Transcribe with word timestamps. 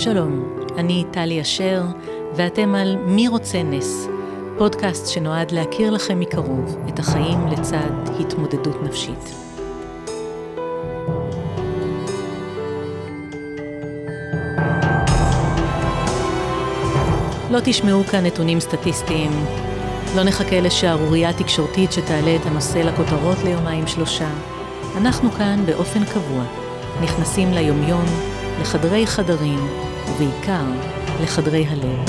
שלום, 0.00 0.58
אני 0.76 1.04
טלי 1.10 1.40
אשר, 1.40 1.82
ואתם 2.36 2.74
על 2.74 2.96
מי 2.96 3.28
רוצה 3.28 3.62
נס, 3.62 4.08
פודקאסט 4.58 5.06
שנועד 5.06 5.50
להכיר 5.50 5.90
לכם 5.90 6.20
מקרוב 6.20 6.76
את 6.88 6.98
החיים 6.98 7.46
לצד 7.46 7.90
התמודדות 8.20 8.82
נפשית. 8.82 9.34
לא 17.50 17.58
תשמעו 17.64 18.04
כאן 18.04 18.26
נתונים 18.26 18.60
סטטיסטיים, 18.60 19.30
לא 20.16 20.24
נחכה 20.24 20.60
לשערורייה 20.60 21.32
תקשורתית 21.32 21.92
שתעלה 21.92 22.36
את 22.36 22.46
הנושא 22.46 22.78
לכותרות 22.78 23.38
ליומיים 23.44 23.86
שלושה. 23.86 24.30
אנחנו 24.96 25.30
כאן 25.30 25.66
באופן 25.66 26.04
קבוע, 26.04 26.44
נכנסים 27.02 27.52
ליומיום, 27.52 28.04
לחדרי 28.60 29.06
חדרים, 29.06 29.87
ובעיקר 30.20 30.64
לחדרי 31.22 31.64
הלב. 31.66 32.08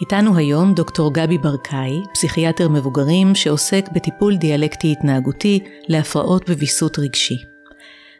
איתנו 0.00 0.36
היום 0.36 0.74
דוקטור 0.74 1.14
גבי 1.14 1.38
ברקאי, 1.38 2.00
פסיכיאטר 2.14 2.68
מבוגרים 2.68 3.34
שעוסק 3.34 3.84
בטיפול 3.94 4.36
דיאלקטי 4.36 4.92
התנהגותי 4.92 5.60
להפרעות 5.88 6.50
בוויסות 6.50 6.98
רגשי. 6.98 7.36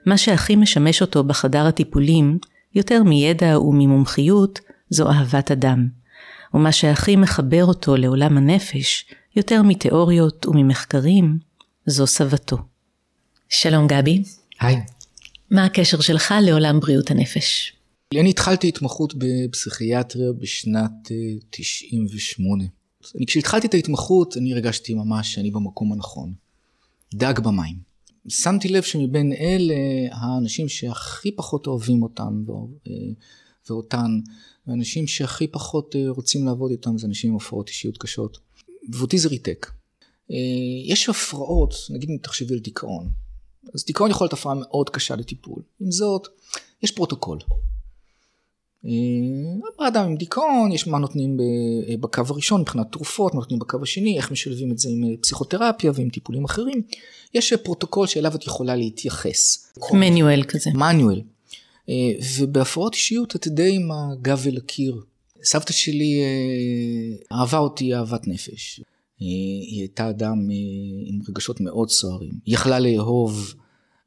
מה 0.07 0.17
שהכי 0.17 0.57
משמש 0.57 1.03
אותו 1.03 1.25
בחדר 1.25 1.67
הטיפולים, 1.67 2.39
יותר 2.75 3.03
מידע 3.03 3.61
וממומחיות, 3.61 4.61
זו 4.91 5.11
אהבת 5.11 5.51
אדם. 5.51 5.89
ומה 6.55 6.73
שהכי 6.73 7.17
מחבר 7.17 7.65
אותו 7.65 7.97
לעולם 7.97 8.37
הנפש, 8.37 9.05
יותר 9.37 9.63
מתיאוריות 9.63 10.47
וממחקרים, 10.47 11.50
זו 11.91 12.07
סבתו. 12.07 12.57
שלום 13.49 13.87
גבי. 13.87 14.23
היי. 14.61 14.77
מה 15.51 15.65
הקשר 15.65 16.01
שלך 16.01 16.35
לעולם 16.43 16.81
בריאות 16.81 17.11
הנפש? 17.11 17.73
אני 18.15 18.31
התחלתי 18.31 18.69
התמחות 18.69 19.15
בפסיכיאטריה 19.19 20.33
בשנת 20.33 21.11
98. 21.51 22.65
אה, 22.65 22.69
אני, 23.17 23.27
כשהתחלתי 23.27 23.67
את 23.67 23.75
ההתמחות 23.75 24.37
אני 24.37 24.53
הרגשתי 24.53 24.95
ממש 24.95 25.35
שאני 25.35 25.51
במקום 25.51 25.93
הנכון. 25.93 26.33
דג 27.15 27.35
במים. 27.39 27.77
שמתי 28.29 28.69
לב 28.69 28.83
שמבין 28.83 29.33
אלה 29.33 29.75
האנשים 30.13 30.69
שהכי 30.69 31.33
פחות 31.33 31.67
אוהבים 31.67 32.03
אותם 32.03 32.45
אה, 32.87 32.93
ואותן, 33.71 34.21
האנשים 34.67 35.07
שהכי 35.07 35.47
פחות 35.47 35.97
אה, 35.97 36.05
רוצים 36.09 36.47
לעבוד 36.47 36.71
איתם 36.71 36.99
זה 36.99 37.07
אנשים 37.07 37.31
עם 37.31 37.37
הפרעות 37.37 37.69
אישיות 37.69 37.99
קשות. 37.99 38.39
ואותי 38.93 39.19
זה 39.19 39.29
ריתק. 39.29 39.80
יש 40.87 41.09
הפרעות, 41.09 41.75
נגיד 41.91 42.11
אם 42.11 42.17
תחשבי 42.23 42.55
על 42.55 42.61
דיכאון, 42.61 43.11
אז 43.75 43.85
דיכאון 43.85 44.11
יכול 44.11 44.25
להיות 44.25 44.33
הפרעה 44.33 44.55
מאוד 44.55 44.91
קשה 44.91 45.17
לטיפול. 45.17 45.63
עם 45.81 45.91
זאת, 45.91 46.29
יש 46.83 46.91
פרוטוקול. 46.91 47.39
אה, 48.87 49.89
אדם 49.89 50.05
עם 50.05 50.17
דיכאון, 50.17 50.73
יש 50.73 50.87
מה 50.87 50.99
נותנים 50.99 51.37
אה, 51.41 51.97
בקו 51.97 52.23
הראשון 52.29 52.61
מבחינת 52.61 52.93
תרופות, 52.93 53.35
מה 53.35 53.41
נותנים 53.41 53.59
בקו 53.59 53.79
השני, 53.83 54.17
איך 54.17 54.31
משלבים 54.31 54.73
את 54.73 54.79
זה 54.79 54.89
עם 54.89 55.05
אה, 55.05 55.17
פסיכותרפיה 55.21 55.93
ועם 55.95 56.09
טיפולים 56.09 56.45
אחרים. 56.45 56.83
יש 57.35 57.53
פרוטוקול 57.53 58.07
שאליו 58.07 58.35
את 58.35 58.47
יכולה 58.47 58.77
להתייחס. 58.77 59.67
manual 59.93 60.43
כזה. 60.43 60.71
manual. 60.75 61.23
ובהפרעות 62.39 62.95
אישיות 62.95 63.37
את 63.37 63.49
די 63.49 63.77
עם 63.77 63.91
הגב 63.93 64.45
אל 64.47 64.57
הקיר. 64.57 65.01
סבתא 65.45 65.73
שלי 65.73 66.23
אהבה 67.33 67.59
אותי 67.59 67.95
אהבת 67.95 68.29
נפש. 68.29 68.81
היא 69.21 69.81
הייתה 69.81 70.11
אדם 70.11 70.49
עם 71.07 71.21
רגשות 71.29 71.61
מאוד 71.61 71.91
סוערים. 71.91 72.33
היא 72.45 72.55
יכלה 72.55 72.79
לאהוב 72.81 73.55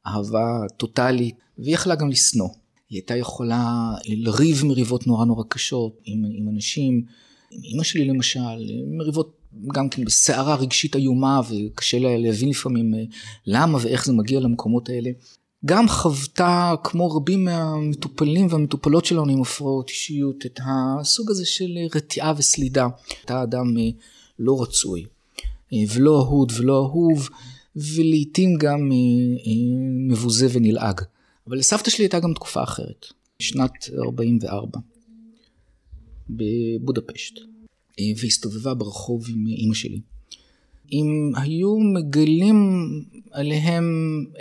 אהבה 0.07 0.61
טוטאלית, 0.77 1.35
והיא 1.57 1.73
יכלה 1.73 1.95
גם 1.95 2.09
לשנוא. 2.09 2.49
היא 2.89 2.97
הייתה 2.99 3.15
יכולה 3.15 3.91
לריב 4.05 4.65
מריבות 4.65 5.07
נורא 5.07 5.25
נורא 5.25 5.43
קשות 5.49 6.01
עם, 6.05 6.23
עם 6.38 6.49
אנשים, 6.49 7.03
עם 7.51 7.59
אמא 7.73 7.83
שלי 7.83 8.05
למשל, 8.05 8.39
מריבות 8.97 9.43
גם 9.73 9.89
כן 9.89 10.05
בסערה 10.05 10.55
רגשית 10.55 10.95
איומה 10.95 11.41
וקשה 11.49 11.99
לה 11.99 12.17
להבין 12.17 12.49
לפעמים 12.49 12.95
אה, 12.95 13.03
למה 13.47 13.77
ואיך 13.81 14.05
זה 14.05 14.13
מגיע 14.13 14.39
למקומות 14.39 14.89
האלה. 14.89 15.09
גם 15.65 15.89
חוותה, 15.89 16.73
כמו 16.83 17.11
רבים 17.11 17.45
מהמטופלים 17.45 18.47
והמטופלות 18.49 19.05
שלנו 19.05 19.31
עם 19.31 19.41
הפרעות 19.41 19.89
אישיות, 19.89 20.45
את 20.45 20.59
הסוג 20.65 21.31
הזה 21.31 21.45
של 21.45 21.77
רתיעה 21.95 22.33
וסלידה. 22.38 22.88
הייתה 23.17 23.43
אדם 23.43 23.77
אה, 23.77 23.89
לא 24.43 24.61
רצוי, 24.61 25.05
אה, 25.73 25.77
ולא 25.93 26.21
אהוד 26.21 26.51
ולא 26.57 26.85
אהוב, 26.85 27.29
ולעיתים 27.75 28.55
גם 28.57 28.89
מבוזה 30.07 30.47
ונלעג. 30.51 31.01
אבל 31.47 31.57
לסבתא 31.57 31.89
שלי 31.89 32.03
הייתה 32.03 32.19
גם 32.19 32.33
תקופה 32.33 32.63
אחרת, 32.63 33.05
שנת 33.39 33.89
44, 34.05 34.79
בבודפשט, 36.29 37.39
אה, 37.99 38.05
והסתובבה 38.21 38.73
ברחוב 38.73 39.25
עם 39.29 39.47
אימא 39.47 39.73
שלי. 39.73 39.99
אם 40.91 41.31
היו 41.35 41.79
מגלים 41.79 42.79
עליהם 43.31 43.85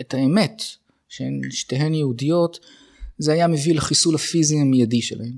את 0.01 0.15
האמת, 0.15 0.63
שהן 1.09 1.41
שתיהן 1.51 1.95
יהודיות, 1.95 2.59
זה 3.19 3.33
היה 3.33 3.49
מביא 3.49 3.75
לחיסול 3.75 4.15
הפיזי 4.15 4.59
המיידי 4.59 5.03
שלהן. 5.03 5.37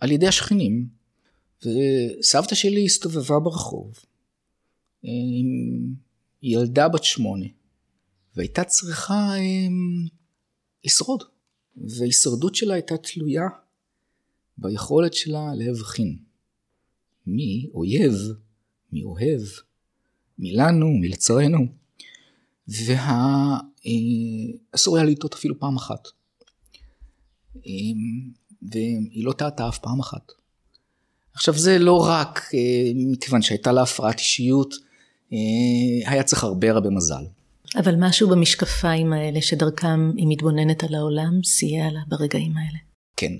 על 0.00 0.10
ידי 0.10 0.26
השכנים. 0.26 1.01
וסבתא 1.66 2.54
שלי 2.54 2.84
הסתובבה 2.84 3.38
ברחוב 3.38 3.98
אה, 5.04 5.10
עם 5.40 5.94
ילדה 6.42 6.88
בת 6.88 7.04
שמונה, 7.04 7.46
והייתה 8.36 8.64
צריכה 8.64 9.14
אה, 9.14 9.68
לשרוד. 10.84 11.22
וההישרדות 11.76 12.54
שלה 12.54 12.74
הייתה 12.74 12.96
תלויה 12.96 13.48
ביכולת 14.58 15.14
שלה 15.14 15.54
להבחין 15.54 16.18
מי 17.26 17.70
אויב, 17.74 18.14
מי 18.92 19.04
אוהב, 19.04 19.42
מי 20.38 20.52
לנו, 20.52 20.88
מי 20.88 21.08
לצרינו. 21.08 21.58
ואסור 24.72 24.96
היה 24.96 25.04
לטעות 25.04 25.34
אפילו 25.34 25.58
פעם 25.58 25.76
אחת. 25.76 26.08
והיא 28.62 29.24
לא 29.24 29.32
טעתה 29.32 29.68
אף 29.68 29.78
פעם 29.78 30.00
אחת. 30.00 30.32
עכשיו 31.34 31.58
זה 31.58 31.78
לא 31.78 32.06
רק 32.06 32.50
אה, 32.54 32.92
מכיוון 32.94 33.42
שהייתה 33.42 33.72
לה 33.72 33.82
הפרעת 33.82 34.18
אישיות, 34.18 34.74
אה, 35.32 36.10
היה 36.10 36.22
צריך 36.22 36.44
הרבה 36.44 36.70
הרבה 36.70 36.90
מזל. 36.90 37.24
אבל 37.76 37.94
משהו 37.98 38.28
במשקפיים 38.28 39.12
האלה 39.12 39.42
שדרכם 39.42 40.10
היא 40.16 40.26
מתבוננת 40.28 40.84
על 40.84 40.94
העולם 40.94 41.32
סייע 41.44 41.90
לה 41.90 42.00
ברגעים 42.08 42.56
האלה. 42.56 42.78
כן. 43.16 43.32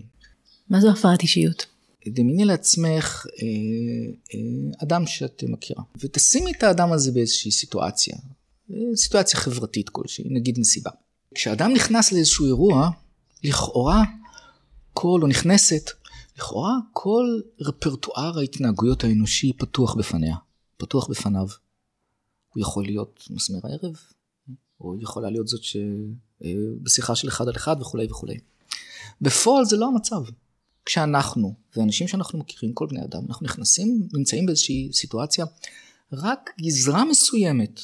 מה 0.71 0.81
זו 0.81 0.91
הפרעת 0.91 1.23
אישיות? 1.23 1.67
דמייני 2.09 2.45
לעצמך 2.45 3.27
אה, 3.43 3.47
אה, 4.35 4.73
אדם 4.83 5.07
שאת 5.07 5.45
מכירה, 5.49 5.83
ותשימי 6.01 6.53
את 6.59 6.63
האדם 6.63 6.93
הזה 6.93 7.13
באיזושהי 7.13 7.51
סיטואציה, 7.51 8.17
אה, 8.71 8.77
סיטואציה 8.97 9.41
חברתית 9.41 9.89
כלשהי, 9.89 10.25
נגיד 10.31 10.59
מסיבה. 10.59 10.91
כשאדם 11.35 11.73
נכנס 11.73 12.13
לאיזשהו 12.13 12.47
אירוע, 12.47 12.91
לכאורה 13.45 14.03
כל, 14.93 15.19
או 15.23 15.27
נכנסת, 15.27 15.91
לכאורה 16.37 16.79
כל 16.93 17.41
רפרטואר 17.61 18.39
ההתנהגויות 18.39 19.05
האנושי 19.05 19.53
פתוח 19.53 19.95
בפניה, 19.95 20.37
פתוח 20.77 21.09
בפניו. 21.11 21.47
הוא 22.55 22.61
יכול 22.61 22.85
להיות 22.85 23.25
מסמר 23.31 23.59
הערב, 23.63 23.97
או 24.81 25.01
יכולה 25.01 25.31
להיות 25.31 25.49
זאת 25.49 25.61
שבשיחה 25.63 27.15
של 27.15 27.29
אחד 27.29 27.49
על 27.49 27.57
אחד 27.57 27.77
וכולי 27.81 28.07
וכולי. 28.07 28.39
בפועל 29.21 29.65
זה 29.65 29.77
לא 29.77 29.89
המצב. 29.89 30.23
כשאנחנו, 30.85 31.55
ואנשים 31.77 32.09
שאנחנו 32.09 32.39
מכירים, 32.39 32.75
כל 32.75 32.87
בני 32.91 33.05
אדם, 33.05 33.25
אנחנו 33.29 33.45
נכנסים, 33.45 34.09
נמצאים 34.13 34.47
באיזושהי 34.47 34.91
סיטואציה, 34.93 35.45
רק 36.13 36.51
גזרה 36.61 37.05
מסוימת 37.05 37.81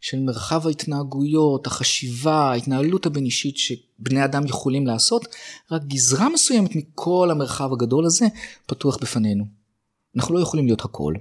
של 0.00 0.20
מרחב 0.20 0.66
ההתנהגויות, 0.66 1.66
החשיבה, 1.66 2.50
ההתנהלות 2.50 3.06
הבין 3.06 3.24
אישית 3.24 3.56
שבני 3.56 4.24
אדם 4.24 4.46
יכולים 4.46 4.86
לעשות, 4.86 5.26
רק 5.70 5.82
גזרה 5.84 6.28
מסוימת 6.28 6.76
מכל 6.76 7.28
המרחב 7.30 7.72
הגדול 7.72 8.06
הזה 8.06 8.26
פתוח 8.66 8.96
בפנינו. 8.96 9.44
אנחנו 10.16 10.34
לא 10.34 10.40
יכולים 10.40 10.66
להיות 10.66 10.84
הכל. 10.84 11.14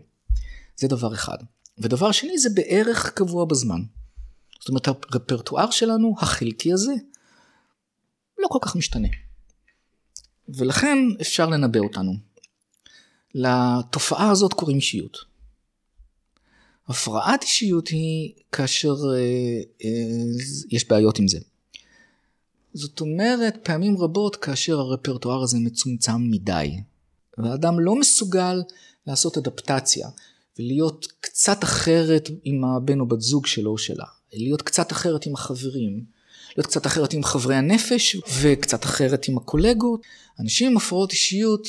זה 0.75 0.87
דבר 0.87 1.13
אחד. 1.13 1.37
ודבר 1.77 2.11
שני 2.11 2.37
זה 2.37 2.49
בערך 2.55 3.09
קבוע 3.13 3.45
בזמן. 3.45 3.81
זאת 4.59 4.69
אומרת 4.69 4.87
הרפרטואר 4.87 5.71
שלנו 5.71 6.15
החלקי 6.19 6.73
הזה 6.73 6.93
לא 8.39 8.47
כל 8.47 8.59
כך 8.61 8.75
משתנה. 8.75 9.07
ולכן 10.49 10.97
אפשר 11.21 11.49
לנבא 11.49 11.79
אותנו. 11.79 12.13
לתופעה 13.35 14.29
הזאת 14.31 14.53
קוראים 14.53 14.77
אישיות. 14.77 15.17
הפרעת 16.87 17.43
אישיות 17.43 17.87
היא 17.87 18.33
כאשר 18.51 18.95
אה, 19.13 19.19
אה, 19.83 19.89
יש 20.69 20.87
בעיות 20.87 21.19
עם 21.19 21.27
זה. 21.27 21.39
זאת 22.73 23.01
אומרת, 23.01 23.57
פעמים 23.63 23.97
רבות 23.97 24.35
כאשר 24.35 24.79
הרפרטואר 24.79 25.43
הזה 25.43 25.57
מצומצם 25.59 26.31
מדי, 26.31 26.71
והאדם 27.37 27.79
לא 27.79 27.95
מסוגל 27.95 28.63
לעשות 29.07 29.37
אדפטציה 29.37 30.09
ולהיות 30.59 31.07
קצת 31.19 31.63
אחרת 31.63 32.29
עם 32.43 32.65
הבן 32.65 32.99
או 32.99 33.05
בת 33.05 33.21
זוג 33.21 33.45
שלו 33.45 33.71
או 33.71 33.77
שלה, 33.77 34.05
להיות 34.33 34.61
קצת 34.61 34.91
אחרת 34.91 35.25
עם 35.25 35.33
החברים, 35.33 36.03
להיות 36.57 36.67
קצת 36.67 36.85
אחרת 36.85 37.13
עם 37.13 37.23
חברי 37.23 37.55
הנפש 37.55 38.17
וקצת 38.41 38.85
אחרת 38.85 39.27
עם 39.27 39.37
הקולגות. 39.37 40.01
אנשים 40.39 40.71
עם 40.71 40.77
הפרעות 40.77 41.11
אישיות 41.11 41.67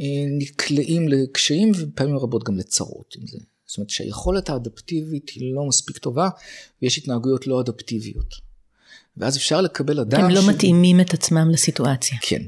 אה, 0.00 0.06
נקלעים 0.38 1.08
לקשיים 1.08 1.72
ופעמים 1.78 2.18
רבות 2.18 2.44
גם 2.44 2.58
לצרות 2.58 3.14
עם 3.20 3.26
זה. 3.26 3.38
זאת 3.74 3.78
אומרת 3.78 3.90
שהיכולת 3.90 4.50
האדפטיבית 4.50 5.30
היא 5.30 5.54
לא 5.54 5.66
מספיק 5.68 5.98
טובה 5.98 6.28
ויש 6.82 6.98
התנהגויות 6.98 7.46
לא 7.46 7.60
אדפטיביות. 7.60 8.34
ואז 9.16 9.36
אפשר 9.36 9.60
לקבל 9.60 10.00
אדם... 10.00 10.24
הם 10.24 10.30
לא 10.30 10.42
ש... 10.42 10.44
מתאימים 10.44 11.00
את 11.00 11.14
עצמם 11.14 11.50
לסיטואציה. 11.50 12.18
כן. 12.20 12.42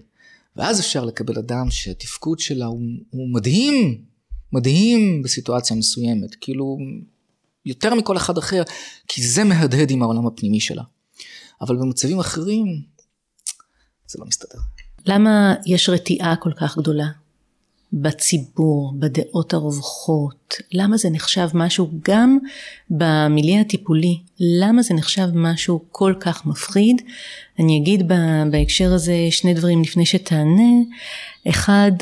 ואז 0.56 0.80
אפשר 0.80 1.04
לקבל 1.04 1.38
אדם 1.38 1.70
שהתפקוד 1.70 2.38
שלה 2.38 2.66
הוא, 2.66 2.80
הוא 3.10 3.28
מדהים, 3.34 4.04
מדהים 4.52 5.22
בסיטואציה 5.22 5.76
מסוימת, 5.76 6.34
כאילו 6.40 6.78
יותר 7.64 7.94
מכל 7.94 8.16
אחד 8.16 8.38
אחר, 8.38 8.62
כי 9.08 9.22
זה 9.26 9.44
מהדהד 9.44 9.90
עם 9.90 10.02
העולם 10.02 10.26
הפנימי 10.26 10.60
שלה. 10.60 10.82
אבל 11.60 11.76
במצבים 11.76 12.20
אחרים, 12.20 12.82
זה 14.06 14.18
לא 14.18 14.26
מסתדר. 14.26 14.58
למה 15.06 15.54
יש 15.66 15.88
רתיעה 15.88 16.36
כל 16.36 16.52
כך 16.60 16.78
גדולה 16.78 17.06
בציבור, 18.02 18.94
בדעות 18.98 19.54
הרווחות? 19.54 20.54
למה 20.72 20.96
זה 20.96 21.10
נחשב 21.10 21.48
משהו 21.54 21.90
גם 22.08 22.38
במילי 22.90 23.58
הטיפולי? 23.58 24.18
למה 24.40 24.82
זה 24.82 24.94
נחשב 24.94 25.26
משהו 25.34 25.84
כל 25.90 26.14
כך 26.20 26.46
מפחיד? 26.46 27.02
אני 27.58 27.78
אגיד 27.78 28.12
בהקשר 28.50 28.92
הזה 28.92 29.16
שני 29.30 29.54
דברים 29.54 29.82
לפני 29.82 30.06
שתענה. 30.06 30.72
אחד, 31.48 31.92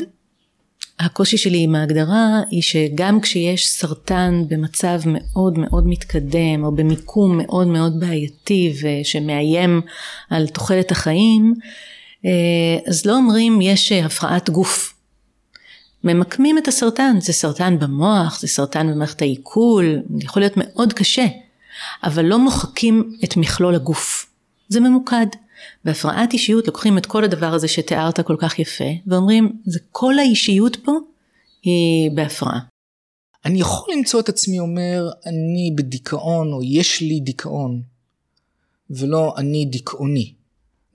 הקושי 0.99 1.37
שלי 1.37 1.63
עם 1.63 1.75
ההגדרה 1.75 2.41
היא 2.51 2.61
שגם 2.61 3.21
כשיש 3.21 3.69
סרטן 3.69 4.43
במצב 4.47 5.01
מאוד 5.05 5.59
מאוד 5.59 5.87
מתקדם 5.87 6.63
או 6.63 6.71
במיקום 6.71 7.37
מאוד 7.37 7.67
מאוד 7.67 7.99
בעייתי 7.99 8.73
ושמאיים 8.81 9.81
על 10.29 10.47
תוחלת 10.47 10.91
החיים 10.91 11.53
אה, 12.25 12.31
אז 12.87 13.05
לא 13.05 13.15
אומרים 13.15 13.61
יש 13.61 13.91
הפרעת 13.91 14.49
גוף. 14.49 14.94
ממקמים 16.05 16.57
את 16.57 16.67
הסרטן, 16.67 17.17
זה 17.21 17.33
סרטן 17.33 17.79
במוח, 17.79 18.39
זה 18.39 18.47
סרטן 18.47 18.91
במערכת 18.91 19.21
העיכול, 19.21 20.01
זה 20.15 20.23
יכול 20.23 20.41
להיות 20.41 20.53
מאוד 20.57 20.93
קשה, 20.93 21.25
אבל 22.03 22.25
לא 22.25 22.39
מוחקים 22.39 23.17
את 23.23 23.37
מכלול 23.37 23.75
הגוף. 23.75 24.31
זה 24.69 24.79
ממוקד. 24.79 25.25
בהפרעת 25.85 26.33
אישיות 26.33 26.67
לוקחים 26.67 26.97
את 26.97 27.05
כל 27.05 27.23
הדבר 27.23 27.53
הזה 27.53 27.67
שתיארת 27.67 28.19
כל 28.19 28.35
כך 28.39 28.59
יפה 28.59 28.83
ואומרים 29.07 29.61
זה 29.65 29.79
כל 29.91 30.19
האישיות 30.19 30.75
פה 30.75 30.91
היא 31.63 32.11
בהפרעה. 32.11 32.59
אני 33.45 33.59
יכול 33.59 33.93
למצוא 33.93 34.19
את 34.19 34.29
עצמי 34.29 34.59
אומר 34.59 35.09
אני 35.25 35.73
בדיכאון 35.75 36.53
או 36.53 36.63
יש 36.63 37.01
לי 37.01 37.19
דיכאון 37.19 37.81
ולא 38.89 39.33
אני 39.37 39.65
דיכאוני. 39.65 40.33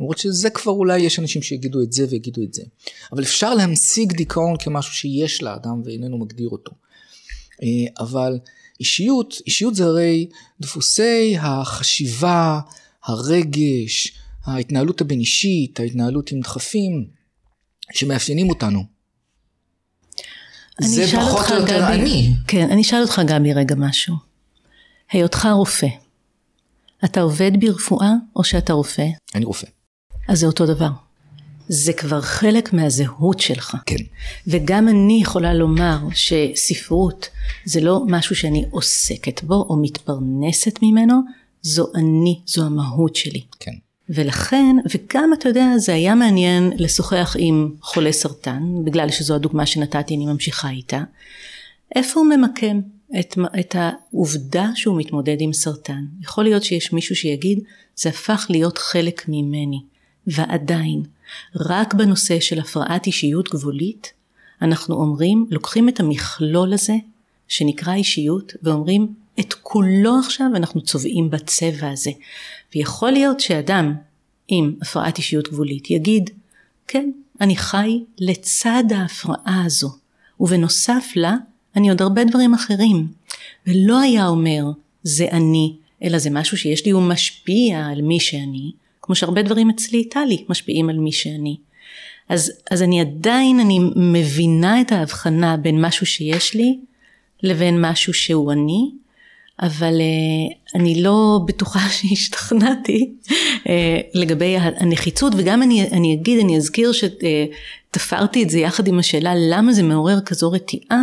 למרות 0.01 0.19
שזה 0.19 0.51
כבר 0.51 0.73
אולי 0.73 1.01
יש 1.01 1.19
אנשים 1.19 1.43
שיגידו 1.43 1.83
את 1.83 1.93
זה 1.93 2.07
ויגידו 2.11 2.43
את 2.43 2.55
זה. 2.55 2.63
אבל 3.13 3.23
אפשר 3.23 3.55
להמשיג 3.55 4.13
דיכאון 4.13 4.57
כמשהו 4.59 4.95
שיש 4.95 5.43
לאדם 5.43 5.83
ואיננו 5.85 6.19
מגדיר 6.19 6.49
אותו. 6.49 6.73
אה, 7.63 7.69
אבל 8.05 8.39
אישיות, 8.81 9.35
אישיות 9.47 9.75
זה 9.75 9.85
הרי 9.85 10.29
דפוסי 10.61 11.37
החשיבה, 11.39 12.61
הרגש, 13.05 14.13
ההתנהלות 14.45 15.01
הבין 15.01 15.21
אישית, 15.21 15.81
ההתנהלות 15.81 16.33
עם 16.33 16.41
דחפים, 16.41 17.07
שמאפיינים 17.93 18.49
אותנו. 18.51 18.85
זה 20.81 21.07
פחות 21.07 21.51
או 21.51 21.57
יותר 21.57 21.87
אני. 21.93 22.33
כן, 22.47 22.71
אני 22.71 22.83
אשאל 22.83 23.03
אותך 23.03 23.21
גבי 23.27 23.53
רגע 23.53 23.75
משהו. 23.75 24.15
היותך 25.11 25.49
רופא, 25.53 25.89
אתה 27.05 27.21
עובד 27.21 27.51
ברפואה 27.61 28.13
או 28.37 28.45
שאתה 28.45 28.73
רופא? 28.73 29.07
אני 29.35 29.45
רופא. 29.45 29.67
אז 30.31 30.39
זה 30.39 30.47
אותו 30.47 30.67
דבר. 30.67 30.89
זה 31.69 31.93
כבר 31.93 32.21
חלק 32.21 32.73
מהזהות 32.73 33.41
שלך. 33.41 33.77
כן. 33.87 33.97
וגם 34.47 34.89
אני 34.89 35.19
יכולה 35.23 35.55
לומר 35.55 35.99
שספרות 36.15 37.29
זה 37.65 37.81
לא 37.81 38.05
משהו 38.09 38.37
שאני 38.37 38.65
עוסקת 38.71 39.43
בו 39.43 39.55
או 39.55 39.77
מתפרנסת 39.83 40.79
ממנו, 40.83 41.15
זו 41.63 41.87
אני, 41.95 42.41
זו 42.47 42.67
המהות 42.67 43.17
שלי. 43.17 43.43
כן. 43.61 43.73
ולכן, 44.09 44.77
וגם 44.95 45.31
אתה 45.33 45.49
יודע, 45.49 45.79
זה 45.79 45.95
היה 45.95 46.15
מעניין 46.15 46.73
לשוחח 46.77 47.37
עם 47.39 47.75
חולה 47.83 48.13
סרטן, 48.13 48.63
בגלל 48.85 49.11
שזו 49.11 49.35
הדוגמה 49.35 49.67
שנתתי, 49.67 50.17
אני 50.17 50.27
ממשיכה 50.27 50.71
איתה. 50.71 51.03
איפה 51.97 52.21
הוא 52.21 52.29
ממקם 52.29 52.81
את, 53.21 53.39
את 53.61 53.77
העובדה 53.79 54.71
שהוא 54.75 54.99
מתמודד 54.99 55.37
עם 55.41 55.53
סרטן? 55.53 56.05
יכול 56.21 56.45
להיות 56.45 56.65
שיש 56.65 56.93
מישהו 56.93 57.17
שיגיד, 57.17 57.61
זה 57.97 58.09
הפך 58.09 58.47
להיות 58.51 58.79
חלק 58.79 59.25
ממני. 59.29 59.90
ועדיין, 60.31 61.03
רק 61.57 61.95
בנושא 61.95 62.41
של 62.41 62.59
הפרעת 62.59 63.07
אישיות 63.07 63.49
גבולית, 63.49 64.13
אנחנו 64.63 64.95
אומרים, 64.95 65.47
לוקחים 65.51 65.89
את 65.89 66.01
המכלול 66.01 66.73
הזה, 66.73 66.95
שנקרא 67.49 67.95
אישיות, 67.95 68.53
ואומרים, 68.63 69.15
את 69.41 69.55
כולו 69.55 70.19
עכשיו 70.19 70.47
אנחנו 70.55 70.81
צובעים 70.81 71.31
בצבע 71.31 71.91
הזה. 71.91 72.11
ויכול 72.75 73.11
להיות 73.11 73.41
שאדם 73.41 73.95
עם 74.49 74.75
הפרעת 74.83 75.19
אישיות 75.19 75.49
גבולית 75.49 75.91
יגיד, 75.91 76.31
כן, 76.89 77.11
אני 77.41 77.57
חי 77.57 78.05
לצד 78.19 78.85
ההפרעה 78.95 79.63
הזו, 79.67 79.91
ובנוסף 80.41 81.13
לה, 81.17 81.37
אני 81.77 81.89
עוד 81.89 82.03
הרבה 82.03 82.25
דברים 82.25 82.55
אחרים. 82.55 83.07
ולא 83.67 84.01
היה 84.01 84.27
אומר, 84.27 84.65
זה 85.03 85.27
אני, 85.33 85.77
אלא 86.03 86.19
זה 86.19 86.31
משהו 86.31 86.57
שיש 86.57 86.85
לי, 86.85 86.91
הוא 86.91 87.03
משפיע 87.03 87.87
על 87.87 88.03
מי 88.03 88.21
שאני, 88.21 88.73
כמו 89.03 89.15
שהרבה 89.15 89.43
דברים 89.43 89.71
אצלי 89.71 90.09
טלי 90.09 90.45
משפיעים 90.49 90.91
על 90.91 90.99
מי 90.99 91.13
שאני. 91.13 91.57
אז, 92.29 92.53
אז 92.71 92.83
אני 92.83 93.01
עדיין, 93.01 93.61
אני 93.61 93.79
מבינה 93.97 94.81
את 94.81 94.93
ההבחנה 94.93 95.57
בין 95.57 95.85
משהו 95.85 96.07
שיש 96.07 96.55
לי 96.55 96.79
לבין 97.43 97.81
משהו 97.81 98.15
שהוא 98.15 98.53
אני, 98.53 98.91
אבל 99.63 99.95
uh, 100.01 100.79
אני 100.79 101.03
לא 101.03 101.41
בטוחה 101.47 101.89
שהשתכנעתי 101.97 103.13
uh, 103.25 103.69
לגבי 104.15 104.57
הנחיצות 104.57 105.33
וגם 105.37 105.63
אני, 105.63 105.89
אני 105.93 106.15
אגיד, 106.15 106.39
אני 106.45 106.57
אזכיר 106.57 106.93
שתפרתי 106.93 108.43
את 108.43 108.51
זה 108.51 108.59
יחד 108.59 108.87
עם 108.87 108.99
השאלה 108.99 109.33
למה 109.37 109.73
זה 109.73 109.83
מעורר 109.83 110.21
כזו 110.21 110.51
רתיעה 110.51 111.03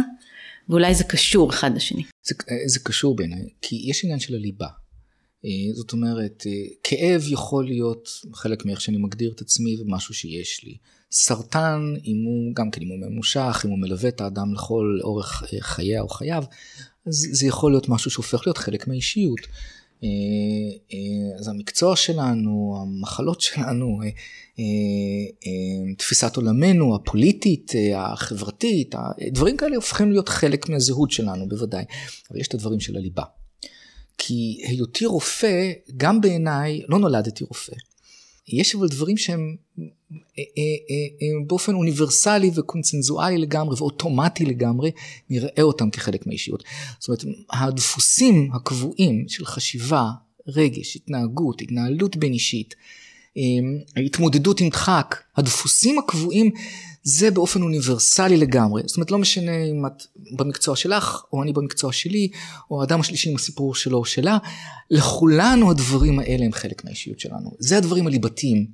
ואולי 0.70 0.96
זה 0.96 1.04
קשור 1.04 1.50
אחד 1.50 1.76
לשני. 1.76 2.04
זה, 2.28 2.36
זה 2.66 2.80
קשור 2.80 3.16
בעיניי, 3.16 3.50
כי 3.62 3.86
יש 3.86 4.04
עניין 4.04 4.20
של 4.20 4.36
הליבה. 4.36 4.68
אה, 5.46 5.74
זאת 5.74 5.94
אומרת, 5.94 6.44
אה, 6.48 6.52
כאב 6.84 7.24
יכול 7.28 7.66
להיות 7.66 8.10
חלק 8.34 8.66
מאיך 8.66 8.82
שאני 8.82 8.98
מגדיר 8.98 9.32
את 9.36 9.42
עצמי 9.42 9.78
ומשהו 9.82 10.14
שיש 10.14 10.64
לי. 10.64 10.78
סרטן, 11.12 11.94
אם 12.06 12.24
הוא, 12.26 12.56
גם 12.56 12.72
כן 12.72 12.82
אם 12.82 12.88
הוא 12.88 13.10
ממושך, 13.10 13.62
אם 13.66 13.70
הוא 13.70 13.80
מלווה 13.80 14.10
את 14.10 14.22
האדם 14.22 14.54
לכל 14.54 15.00
אורך 15.04 15.44
אה, 15.54 15.62
חייה 15.62 16.02
או 16.02 16.08
חייו, 16.10 16.44
אז 17.08 17.28
זה 17.32 17.48
יכול 17.48 17.72
להיות 17.72 17.90
משהו 17.90 18.12
שהופך 18.12 18.48
להיות 18.48 18.58
חלק 18.58 18.88
מהאישיות. 18.88 19.40
אז 21.40 21.48
המקצוע 21.48 21.96
שלנו, 21.96 22.78
המחלות 22.82 23.42
שלנו, 23.42 24.00
תפיסת 25.98 26.36
עולמנו 26.36 26.96
הפוליטית, 26.96 27.72
החברתית, 27.96 28.96
דברים 29.32 29.58
כאלה 29.58 29.76
הופכים 29.76 30.12
להיות 30.12 30.30
חלק 30.30 30.70
מהזהות 30.70 31.12
שלנו 31.12 31.48
בוודאי, 31.48 31.86
אבל 32.32 32.40
יש 32.40 32.48
את 32.48 32.54
הדברים 32.54 32.80
של 32.80 32.98
הליבה. 32.98 33.24
כי 34.28 34.62
היותי 34.64 35.06
רופא, 35.06 35.72
גם 35.98 36.22
בעיניי, 36.22 36.82
לא 36.88 37.00
נולדתי 37.00 37.44
רופא. 37.44 37.74
יש 38.48 38.76
אבל 38.76 38.88
דברים 38.88 39.18
שהם 39.18 39.56
אה, 39.82 39.84
אה, 40.38 40.44
אה, 41.22 41.46
באופן 41.48 41.74
אוניברסלי 41.74 42.52
וקונצנזואלי 42.56 43.38
לגמרי 43.38 43.76
ואוטומטי 43.78 44.46
לגמרי, 44.46 44.92
נראה 45.30 45.62
אותם 45.62 45.90
כחלק 45.90 46.28
מהאישיות. 46.28 46.64
זאת 47.00 47.08
אומרת, 47.08 47.38
הדפוסים 47.52 48.50
הקבועים 48.54 49.26
של 49.28 49.46
חשיבה, 49.46 50.10
רגש, 50.48 50.96
התנהגות, 50.96 51.62
התנהלות 51.62 52.16
בין 52.16 52.34
אישית, 52.34 52.76
ההתמודדות 53.96 54.62
עם 54.62 54.70
דחק, 54.70 55.16
הדפוסים 55.38 56.00
הקבועים 56.00 56.52
זה 57.04 57.32
באופן 57.32 57.62
אוניברסלי 57.62 58.38
לגמרי. 58.38 58.82
זאת 58.86 58.98
אומרת, 58.98 59.12
לא 59.12 59.18
משנה 59.18 59.64
אם 59.64 59.86
את 59.86 60.04
במקצוע 60.32 60.76
שלך, 60.76 61.22
או 61.34 61.44
אני 61.44 61.54
במקצוע 61.54 61.94
שלי, 61.94 62.30
או 62.72 62.82
האדם 62.82 63.00
השלישי 63.00 63.30
עם 63.30 63.36
הסיפור 63.36 63.76
שלו 63.76 63.98
או 63.98 64.06
שלה, 64.06 64.38
לכולנו 64.92 65.72
הדברים 65.72 66.20
האלה 66.20 66.46
הם 66.46 66.52
חלק 66.52 66.86
מהאישיות 66.86 67.20
שלנו. 67.20 67.52
זה 67.60 67.78
הדברים 67.78 68.08
הליבתיים. 68.08 68.68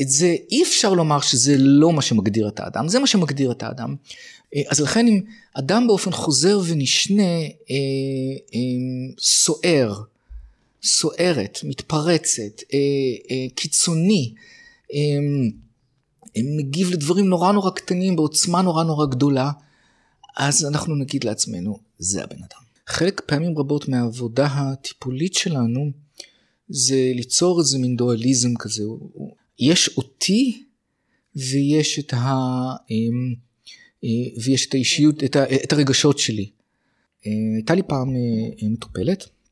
את 0.00 0.08
זה 0.08 0.36
אי 0.50 0.62
אפשר 0.62 0.94
לומר 0.94 1.20
שזה 1.20 1.54
לא 1.58 1.92
מה 1.92 2.02
שמגדיר 2.02 2.48
את 2.48 2.60
האדם, 2.60 2.88
זה 2.88 2.98
מה 2.98 3.06
שמגדיר 3.06 3.52
את 3.52 3.62
האדם. 3.62 3.94
אה, 4.56 4.62
אז 4.68 4.80
לכן 4.80 5.06
אם 5.06 5.20
אדם 5.54 5.86
באופן 5.86 6.10
חוזר 6.10 6.60
ונשנה 6.66 7.22
אה, 7.22 7.76
אה, 8.54 9.14
סוער, 9.20 10.02
סוערת, 10.82 11.58
מתפרצת, 11.64 12.62
אה, 12.74 12.78
אה, 13.30 13.46
קיצוני, 13.54 14.34
אה, 14.94 14.98
מגיב 16.58 16.90
לדברים 16.90 17.26
נורא 17.26 17.52
נורא 17.52 17.70
קטנים 17.70 18.16
בעוצמה 18.16 18.62
נורא 18.62 18.84
נורא 18.84 19.06
גדולה, 19.06 19.50
אז 20.36 20.64
אנחנו 20.64 20.96
נגיד 20.96 21.24
לעצמנו, 21.24 21.78
זה 21.98 22.22
הבן 22.22 22.36
אדם. 22.36 22.62
חלק 22.86 23.20
פעמים 23.26 23.58
רבות 23.58 23.88
מהעבודה 23.88 24.46
הטיפולית 24.46 25.34
שלנו 25.34 25.90
זה 26.68 27.12
ליצור 27.14 27.60
איזה 27.60 27.78
מין 27.78 27.96
דואליזם 27.96 28.54
כזה. 28.58 28.82
יש 29.58 29.90
אותי 29.96 30.62
ויש 31.36 31.98
את, 31.98 32.12
ה, 32.12 32.26
אמ, 32.90 33.34
אה, 34.04 34.42
ויש 34.44 34.66
את 34.66 34.74
האישיות, 34.74 35.24
את, 35.24 35.36
את 35.36 35.72
הרגשות 35.72 36.18
שלי. 36.18 36.50
הייתה 37.56 37.74
לי 37.74 37.82
פעם 37.82 38.16
אה, 38.16 38.66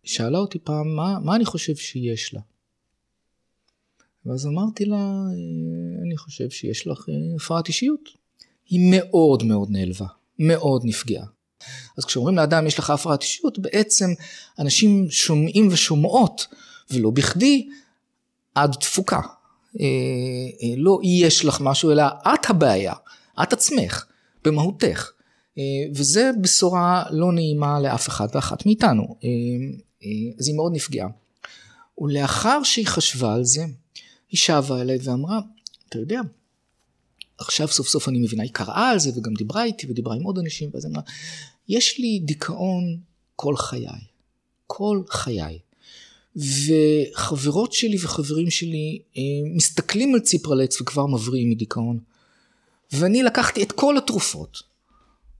מטופלת, 0.08 0.16
שאלה 0.16 0.38
אותי 0.38 0.58
פעם 0.58 0.96
מה, 0.96 1.18
מה 1.24 1.36
אני 1.36 1.44
חושב 1.44 1.76
שיש 1.76 2.34
לה. 2.34 2.40
ואז 4.26 4.46
אמרתי 4.46 4.84
לה, 4.84 5.22
אני 6.02 6.16
חושב 6.16 6.50
שיש 6.50 6.86
לך 6.86 7.06
הפרעת 7.36 7.68
אישיות. 7.68 8.08
היא 8.68 8.90
מאוד 8.90 9.42
מאוד 9.42 9.70
נעלבה, 9.70 10.06
מאוד 10.38 10.82
נפגעה. 10.84 11.26
אז 11.98 12.04
כשאומרים 12.04 12.36
לאדם 12.36 12.66
יש 12.66 12.78
לך 12.78 12.90
הפרעת 12.90 13.22
אישיות, 13.22 13.58
בעצם 13.58 14.06
אנשים 14.58 15.10
שומעים 15.10 15.68
ושומעות, 15.70 16.46
ולא 16.90 17.10
בכדי, 17.10 17.68
עד 18.54 18.72
תפוקה. 18.72 19.20
אה, 19.80 19.84
אה, 20.62 20.74
לא 20.76 20.98
יש 21.04 21.44
לך 21.44 21.60
משהו, 21.60 21.90
אלא 21.90 22.04
את 22.34 22.50
הבעיה, 22.50 22.94
את 23.42 23.52
עצמך, 23.52 24.06
במהותך. 24.44 25.10
אה, 25.58 25.62
וזה 25.94 26.30
בשורה 26.40 27.04
לא 27.10 27.32
נעימה 27.32 27.80
לאף 27.80 28.08
אחד 28.08 28.26
ואחת 28.34 28.66
מאיתנו. 28.66 29.16
אז 30.38 30.48
היא 30.48 30.56
מאוד 30.56 30.72
נפגעה. 30.74 31.08
ולאחר 31.98 32.62
שהיא 32.62 32.86
חשבה 32.86 33.34
על 33.34 33.44
זה, 33.44 33.64
היא 34.30 34.38
שבה 34.38 34.80
אליי 34.80 34.98
ואמרה, 35.02 35.40
אתה 35.88 35.98
יודע, 35.98 36.20
עכשיו 37.38 37.68
סוף 37.68 37.88
סוף 37.88 38.08
אני 38.08 38.18
מבינה, 38.18 38.42
היא 38.42 38.52
קראה 38.52 38.90
על 38.90 38.98
זה 38.98 39.10
וגם 39.16 39.34
דיברה 39.34 39.64
איתי 39.64 39.90
ודיברה 39.90 40.16
עם 40.16 40.22
עוד 40.22 40.38
אנשים, 40.38 40.70
ואז 40.74 40.86
אמרה, 40.86 41.02
יש 41.68 41.98
לי 41.98 42.20
דיכאון 42.24 42.98
כל 43.36 43.56
חיי, 43.56 43.86
כל 44.66 45.02
חיי. 45.10 45.58
וחברות 46.36 47.72
שלי 47.72 47.96
וחברים 48.00 48.50
שלי 48.50 48.98
אה, 49.16 49.22
מסתכלים 49.56 50.14
על 50.14 50.20
ציפרלקס 50.20 50.80
וכבר 50.80 51.06
מבריאים 51.06 51.50
מדיכאון. 51.50 51.98
ואני 52.92 53.22
לקחתי 53.22 53.62
את 53.62 53.72
כל 53.72 53.98
התרופות, 53.98 54.62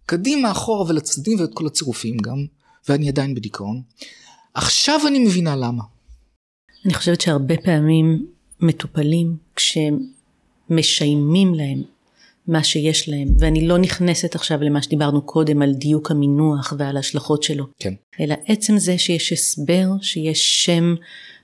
קדימה, 0.09 0.51
אחורה 0.51 0.91
ולצדדים 0.91 1.41
ואת 1.41 1.51
כל 1.55 1.67
הצירופים 1.67 2.17
גם, 2.17 2.47
ואני 2.89 3.09
עדיין 3.09 3.35
בדיכאון. 3.35 3.83
עכשיו 4.55 5.01
אני 5.07 5.19
מבינה 5.19 5.57
למה. 5.57 5.83
אני 6.85 6.95
חושבת 6.95 7.21
שהרבה 7.21 7.55
פעמים 7.57 8.27
מטופלים, 8.61 9.37
כשהם 9.57 9.99
משיימים 10.71 11.55
להם 11.55 11.83
מה 12.47 12.65
שיש 12.65 13.09
להם, 13.09 13.29
ואני 13.39 13.69
לא 13.69 13.79
נכנסת 13.79 14.35
עכשיו 14.35 14.63
למה 14.63 14.83
שדיברנו 14.83 15.23
קודם 15.23 15.63
על 15.63 15.73
דיוק 15.75 16.11
המינוח 16.11 16.73
ועל 16.79 16.97
ההשלכות 16.97 17.43
שלו. 17.43 17.67
כן. 17.79 17.95
אלא 18.21 18.35
עצם 18.47 18.79
זה 18.79 18.99
שיש 18.99 19.33
הסבר, 19.33 19.87
שיש 20.03 20.65
שם, 20.65 20.95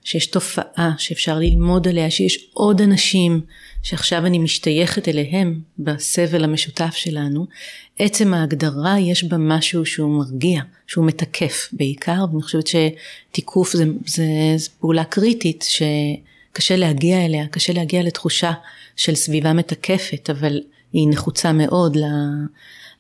שיש 0.04 0.26
תופעה 0.26 0.92
שאפשר 0.98 1.38
ללמוד 1.38 1.88
עליה, 1.88 2.10
שיש 2.10 2.38
עוד 2.52 2.80
אנשים 2.80 3.40
שעכשיו 3.82 4.26
אני 4.26 4.38
משתייכת 4.38 5.08
אליהם 5.08 5.60
בסבל 5.78 6.44
המשותף 6.44 6.94
שלנו, 6.94 7.46
עצם 7.98 8.34
ההגדרה 8.34 8.98
יש 9.00 9.24
בה 9.24 9.36
משהו 9.36 9.86
שהוא 9.86 10.18
מרגיע, 10.18 10.62
שהוא 10.86 11.06
מתקף 11.06 11.68
בעיקר, 11.72 12.24
ואני 12.30 12.42
חושבת 12.42 12.66
שתיקוף 12.66 13.72
זה, 13.72 13.84
זה, 14.06 14.24
זה 14.56 14.68
פעולה 14.80 15.04
קריטית 15.04 15.64
שקשה 15.68 16.76
להגיע 16.76 17.24
אליה, 17.24 17.46
קשה 17.46 17.72
להגיע 17.72 18.02
לתחושה 18.02 18.52
של 18.96 19.14
סביבה 19.14 19.52
מתקפת, 19.52 20.30
אבל 20.30 20.60
היא 20.92 21.08
נחוצה 21.10 21.52
מאוד 21.52 21.96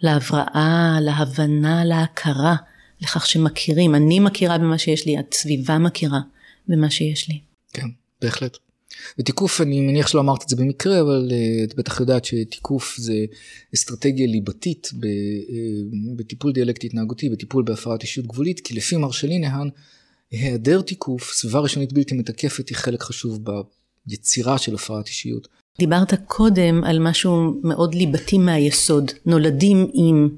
להבראה, 0.00 0.98
להבנה, 1.00 1.84
להכרה, 1.84 2.56
לכך 3.00 3.26
שמכירים. 3.26 3.94
אני 3.94 4.20
מכירה 4.20 4.58
במה 4.58 4.78
שיש 4.78 5.06
לי, 5.06 5.16
הסביבה 5.18 5.78
מכירה 5.78 6.20
במה 6.68 6.90
שיש 6.90 7.28
לי. 7.28 7.40
כן, 7.72 7.86
בהחלט. 8.22 8.58
ותיקוף, 9.18 9.60
אני 9.60 9.80
מניח 9.80 10.08
שלא 10.08 10.20
אמרת 10.20 10.42
את 10.42 10.48
זה 10.48 10.56
במקרה, 10.56 11.00
אבל 11.00 11.28
uh, 11.30 11.64
את 11.64 11.74
בטח 11.74 12.00
יודעת 12.00 12.24
שתיקוף 12.24 12.96
זה 12.98 13.24
אסטרטגיה 13.74 14.26
ליבתית 14.26 14.90
ב, 15.00 15.04
uh, 15.04 15.08
בטיפול 16.16 16.52
דיאלקטי 16.52 16.86
התנהגותי, 16.86 17.28
בטיפול 17.28 17.62
בהפרעת 17.62 18.02
אישיות 18.02 18.26
גבולית, 18.26 18.60
כי 18.60 18.74
לפי 18.74 18.96
מרשלי 18.96 19.38
נהן, 19.38 19.70
היעדר 20.30 20.80
תיקוף, 20.80 21.32
סביבה 21.32 21.58
ראשונית 21.60 21.92
בלתי 21.92 22.14
מתקפת, 22.14 22.68
היא 22.68 22.76
חלק 22.76 23.02
חשוב 23.02 23.44
ביצירה 24.06 24.58
של 24.58 24.74
הפרעת 24.74 25.06
אישיות. 25.06 25.48
דיברת 25.78 26.14
קודם 26.26 26.84
על 26.84 26.98
משהו 26.98 27.60
מאוד 27.62 27.94
ליבתי 27.94 28.38
מהיסוד, 28.38 29.10
נולדים 29.26 29.86
עם. 29.94 30.28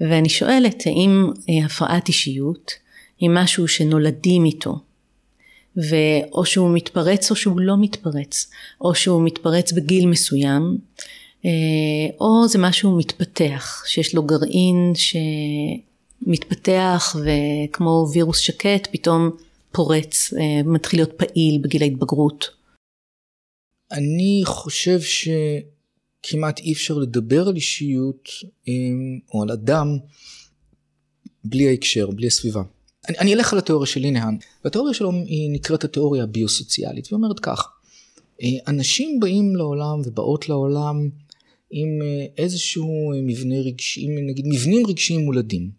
ואני 0.00 0.28
שואלת, 0.28 0.82
האם 0.86 1.30
אה, 1.48 1.66
הפרעת 1.66 2.08
אישיות 2.08 2.72
היא 3.18 3.30
משהו 3.32 3.68
שנולדים 3.68 4.44
איתו, 4.44 4.80
ואו 5.76 6.44
שהוא 6.44 6.74
מתפרץ 6.74 7.30
או 7.30 7.36
שהוא 7.36 7.60
לא 7.60 7.74
מתפרץ, 7.80 8.50
או 8.80 8.94
שהוא 8.94 9.24
מתפרץ 9.24 9.72
בגיל 9.72 10.06
מסוים, 10.06 10.78
אה, 11.44 11.50
או 12.20 12.48
זה 12.48 12.58
משהו 12.58 12.96
מתפתח, 12.96 13.84
שיש 13.86 14.14
לו 14.14 14.22
גרעין 14.22 14.92
שמתפתח 16.26 17.16
וכמו 17.24 18.06
וירוס 18.12 18.38
שקט 18.38 18.88
פתאום 18.92 19.30
פורץ, 19.72 20.34
אה, 20.34 20.62
מתחיל 20.64 21.00
להיות 21.00 21.12
פעיל 21.16 21.60
בגיל 21.62 21.82
ההתבגרות. 21.82 22.60
אני 23.92 24.42
חושב 24.44 25.00
שכמעט 25.00 26.58
אי 26.58 26.72
אפשר 26.72 26.94
לדבר 26.94 27.48
על 27.48 27.56
אישיות 27.56 28.28
או 29.34 29.42
על 29.42 29.50
אדם 29.50 29.98
בלי 31.44 31.68
ההקשר, 31.68 32.10
בלי 32.10 32.26
הסביבה. 32.26 32.62
אני, 33.10 33.18
אני 33.18 33.34
אלך 33.34 33.52
על 33.52 33.58
התיאוריה 33.58 33.86
של 33.86 34.00
לינהן, 34.00 34.36
והתיאוריה 34.64 34.94
שלו 34.94 35.12
היא 35.12 35.50
נקראת 35.50 35.84
התיאוריה 35.84 36.22
הביוסוציאלית, 36.22 37.06
והיא 37.06 37.16
אומרת 37.16 37.40
כך, 37.40 37.68
אה, 38.42 38.48
אנשים 38.68 39.20
באים 39.20 39.56
לעולם 39.56 40.00
ובאות 40.04 40.48
לעולם 40.48 41.08
עם 41.70 41.88
אה, 42.02 42.26
איזשהו 42.38 43.12
מבנה 43.22 43.60
רגשי, 43.60 44.08
נגיד 44.08 44.46
מבנים 44.46 44.86
רגשיים 44.86 45.24
מולדים. 45.24 45.70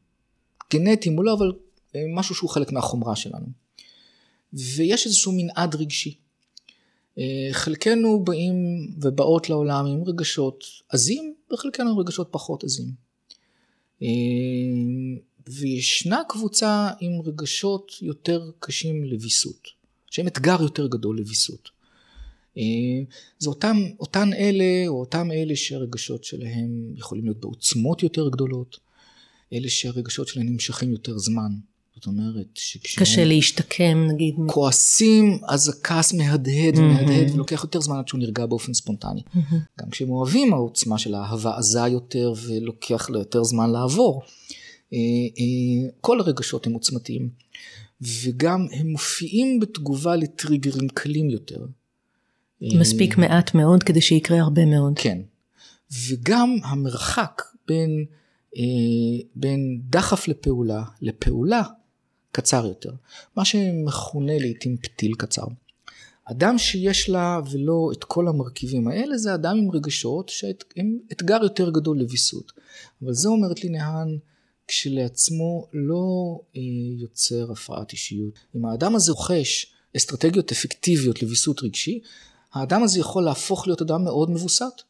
גנטיים 0.74 1.18
או 1.18 1.24
לא, 1.24 1.34
אבל 1.34 1.52
אה, 1.96 2.04
משהו 2.16 2.36
שהוא 2.36 2.50
חלק 2.50 2.72
מהחומרה 2.72 3.16
שלנו. 3.16 3.46
ויש 4.54 5.06
איזשהו 5.06 5.32
מנעד 5.36 5.76
רגשי. 5.76 6.16
אה, 7.18 7.50
חלקנו 7.52 8.24
באים 8.24 8.56
ובאות 9.02 9.50
לעולם 9.50 9.86
עם 9.86 10.04
רגשות 10.04 10.64
עזים 10.90 11.34
וחלקנו 11.54 11.90
עם 11.90 12.00
רגשות 12.00 12.28
פחות 12.32 12.64
עזים. 12.64 13.12
וישנה 15.48 16.22
קבוצה 16.30 16.90
עם 17.00 17.22
רגשות 17.26 17.92
יותר 18.02 18.52
קשים 18.60 19.04
לוויסות, 19.04 19.68
שהם 20.12 20.28
אתגר 20.28 20.62
יותר 20.62 20.88
גדול 20.88 21.18
לוויסות. 21.18 21.70
אה, 22.58 22.64
זה 23.40 23.50
אותם, 23.50 23.78
אותן 24.00 24.34
אלה 24.34 24.84
או 24.88 25.00
אותם 25.00 25.32
אלה 25.32 25.56
שהרגשות 25.56 26.24
שלהם 26.24 26.94
יכולים 26.96 27.24
להיות 27.24 27.40
בעוצמות 27.40 28.04
יותר 28.04 28.30
גדולות, 28.30 28.78
אלה 29.54 29.70
שהרגשות 29.70 30.28
שלהם 30.28 30.46
נמשכים 30.50 30.92
יותר 30.92 31.18
זמן. 31.18 31.52
זאת 31.96 32.08
אומרת 32.08 32.48
שכשהם... 32.56 33.04
קשה 33.04 33.26
להשתקם 33.26 34.08
נגיד. 34.14 34.36
כועסים, 34.48 35.40
אז 35.48 35.70
הכעס 35.70 36.14
מהדהד 36.14 36.78
ומהדהד 36.78 37.28
mm-hmm. 37.28 37.34
ולוקח 37.34 37.64
יותר 37.64 37.82
זמן 37.82 37.98
עד 37.98 38.08
שהוא 38.08 38.20
נרגע 38.20 38.46
באופן 38.46 38.74
ספונטני. 38.74 39.22
Mm-hmm. 39.22 39.56
גם 39.80 39.90
כשהם 39.90 40.10
אוהבים 40.10 40.54
העוצמה 40.54 40.98
של 40.98 41.16
האהבה 41.16 41.58
עזה 41.58 41.80
יותר 41.80 42.34
ולוקח 42.46 43.10
לה 43.10 43.20
יותר 43.20 43.44
זמן 43.44 43.70
לעבור. 43.70 44.22
אה, 44.94 44.98
אה, 45.40 45.90
כל 46.02 46.20
הרגשות 46.20 46.68
הם 46.68 46.74
עוצמתיים. 46.74 47.30
וגם 48.02 48.68
הם 48.72 48.88
מופיעים 48.88 49.60
בתגובה 49.60 50.16
לטריגרים 50.16 50.90
קלים 50.90 51.30
יותר. 51.30 51.66
מספיק 52.62 53.18
מעט 53.18 53.56
מאוד 53.56 53.84
כדי 53.84 54.02
שיקרה 54.02 54.40
הרבה 54.40 54.66
מאוד. 54.66 54.94
כן. 54.96 55.22
וגם 56.10 56.58
המרחק 56.64 57.42
בין, 57.68 58.06
אה, 58.58 58.62
בין 59.36 59.82
דחף 59.90 60.28
לפעולה 60.28 60.84
לפעולה 61.02 61.64
קצר 62.32 62.66
יותר, 62.66 62.92
מה 63.38 63.46
שמכונה 63.46 64.40
לעיתים 64.40 64.78
פתיל 64.78 65.14
קצר. 65.18 65.46
אדם 66.26 66.58
שיש 66.58 67.10
לה 67.10 67.40
ולא 67.52 67.90
את 67.94 68.04
כל 68.04 68.28
המרכיבים 68.28 68.88
האלה 68.88 69.18
זה 69.18 69.34
אדם 69.34 69.58
עם 69.58 69.72
רגשות 69.72 70.30
שהם 70.30 70.98
אתגר 71.12 71.40
יותר 71.44 71.70
גדול 71.70 72.00
לוויסות. 72.00 72.52
אבל 73.04 73.14
זה 73.14 73.30
אומרת 73.30 73.64
לי 73.64 73.70
נהן 73.70 74.18
כשלעצמו 74.68 75.68
לא 75.74 76.40
אה, 76.56 76.62
יוצר 76.98 77.52
הפרעת 77.52 77.92
אישיות. 77.92 78.34
אם 78.56 78.66
האדם 78.66 78.96
הזה 78.96 79.12
רוכש 79.12 79.66
אסטרטגיות 79.98 80.52
אפקטיביות 80.52 81.22
לוויסות 81.22 81.64
רגשי, 81.64 82.00
האדם 82.54 82.84
הזה 82.84 83.00
יכול 83.00 83.24
להפוך 83.24 83.68
להיות 83.68 83.82
אדם 83.82 84.04
מאוד 84.04 84.30
מבוסת 84.30 84.82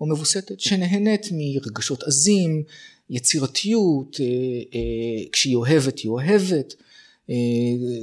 או 0.00 0.06
מבוסתת, 0.06 0.60
שנהנית 0.60 1.26
מרגשות 1.32 2.02
עזים, 2.02 2.62
יצירתיות, 3.10 4.16
אה, 4.20 4.26
אה, 4.74 5.24
כשהיא 5.32 5.56
אוהבת 5.56 5.98
היא 5.98 6.10
אוהבת, 6.10 6.74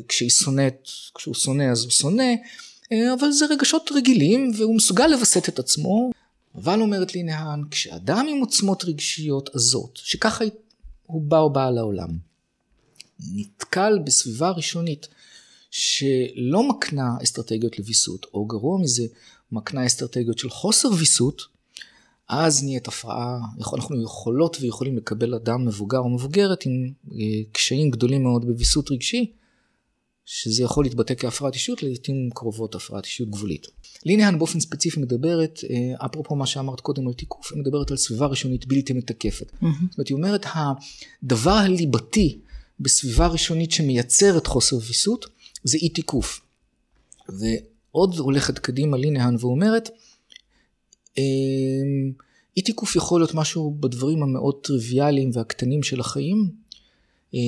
כשהיא 0.08 0.30
שונאת, 0.30 0.90
כשהוא 1.16 1.36
שונא 1.36 1.64
אז 1.64 1.84
הוא 1.84 1.92
שונא, 1.92 2.34
אבל 3.20 3.32
זה 3.32 3.46
רגשות 3.46 3.90
רגילים 3.96 4.52
והוא 4.58 4.76
מסוגל 4.76 5.08
לווסת 5.08 5.50
את 5.50 5.60
עצמו. 5.60 6.12
אבל 6.56 6.82
אומרת 6.82 7.16
לי 7.16 7.24
נהן, 7.24 7.64
כשאדם 7.72 8.28
עם 8.30 8.40
עוצמות 8.40 8.86
רגשיות 8.86 9.50
עזות, 9.56 10.00
שככה 10.04 10.46
הוא 11.12 11.22
בא 11.22 11.40
או 11.40 11.54
בא 11.54 11.70
לעולם. 11.70 12.10
נתקל 13.34 14.00
בסביבה 14.06 14.52
ראשונית 14.52 15.08
שלא 15.72 16.70
מקנה 16.70 17.10
אסטרטגיות 17.24 17.80
לוויסות, 17.80 18.26
או 18.34 18.46
גרוע 18.46 18.82
מזה, 18.82 19.04
מקנה 19.52 19.86
אסטרטגיות 19.86 20.38
של 20.38 20.50
חוסר 20.50 20.90
ויסות, 21.00 21.42
אז 22.28 22.64
נהיית 22.64 22.88
הפרעה, 22.88 23.40
אנחנו 23.58 24.04
יכולות 24.04 24.58
ויכולים 24.62 24.98
לקבל 24.98 25.36
אדם 25.36 25.66
מבוגר 25.66 26.00
או 26.00 26.10
מבוגרת 26.10 26.66
עם 26.66 26.94
אה, 27.12 27.44
קשיים 27.52 27.92
גדולים 27.92 28.24
מאוד 28.24 28.46
בוויסות 28.46 28.92
רגשי, 28.92 29.32
שזה 30.26 30.64
יכול 30.64 30.86
להתבטא 30.86 31.14
כהפרעת 31.18 31.54
אישיות, 31.54 31.84
לעיתים 31.84 32.30
קרובות 32.34 32.76
הפרעת 32.76 33.06
אישיות 33.06 33.30
גבולית. 33.30 33.68
ליניאן 34.06 34.38
באופן 34.40 34.60
ספציפי 34.60 35.00
מדברת, 35.00 35.60
אה, 35.70 36.06
אפרופו 36.06 36.36
מה 36.36 36.46
שאמרת 36.46 36.80
קודם 36.80 37.08
על 37.08 37.14
תיקוף, 37.14 37.52
היא 37.54 37.62
מדברת 37.62 37.92
על 37.92 37.98
סביבה 37.98 38.26
ראשונית 38.26 38.66
בלתי 38.66 38.94
מתקפת. 38.94 39.52
Mm-hmm. 39.52 39.66
זאת 39.90 39.98
אומרת, 39.98 40.08
היא 40.08 40.16
אומרת, 40.16 40.46
הדבר 41.24 41.52
הליבתי 41.52 42.40
בסביבה 42.80 43.28
ראשונית 43.28 43.72
שמייצרת 43.72 44.48
חוסר 44.48 44.76
ויסות, 44.88 45.26
זה 45.64 45.78
אי 45.78 45.90
תיקוף. 45.90 46.42
ועוד 47.30 48.18
הולכת 48.18 48.60
קדימה 48.60 48.98
ליניאן 48.98 49.36
ואומרת, 49.40 49.90
אמ, 51.18 52.12
אי 52.58 52.62
תיקוף 52.62 52.96
יכול 52.96 53.22
להיות 53.22 53.34
משהו 53.34 53.78
בדברים 53.80 54.24
המאוד 54.24 54.56
טריוויאליים 54.64 55.32
והקטנים 55.34 55.84
של 55.84 56.00
החיים. 56.00 56.52
אה, 57.34 57.40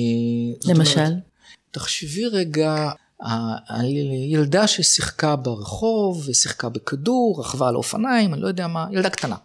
למשל? 0.64 1.00
אומרת, 1.00 1.12
תחשבי 1.70 2.26
רגע 2.26 2.90
על 3.20 3.86
ילדה 4.30 4.66
ששיחקה 4.66 5.36
ברחוב 5.36 6.24
ושיחקה 6.28 6.68
בכדור, 6.68 7.40
רכבה 7.40 7.68
על 7.68 7.76
אופניים, 7.76 8.34
אני 8.34 8.42
לא 8.42 8.48
יודע 8.48 8.66
מה, 8.66 8.86
ילדה 8.92 9.10
קטנה. 9.10 9.36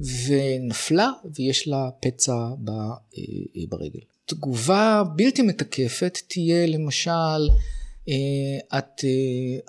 ונפלה 0.00 1.10
ויש 1.34 1.68
לה 1.68 1.90
פצע 2.00 2.32
אה, 2.68 3.22
ברגל. 3.68 4.00
תגובה 4.26 5.02
בלתי 5.16 5.42
מתקפת 5.42 6.18
תהיה 6.28 6.66
למשל, 6.66 7.50
אה, 8.08 8.78
את, 8.78 9.04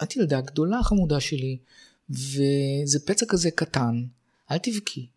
את 0.03 0.15
ילדה 0.15 0.41
גדולה 0.41 0.83
חמודה 0.83 1.19
שלי, 1.19 1.57
וזה 2.09 2.99
פצע 3.05 3.25
כזה 3.25 3.51
קטן, 3.51 4.03
אל 4.51 4.57
תבכי, 4.57 5.07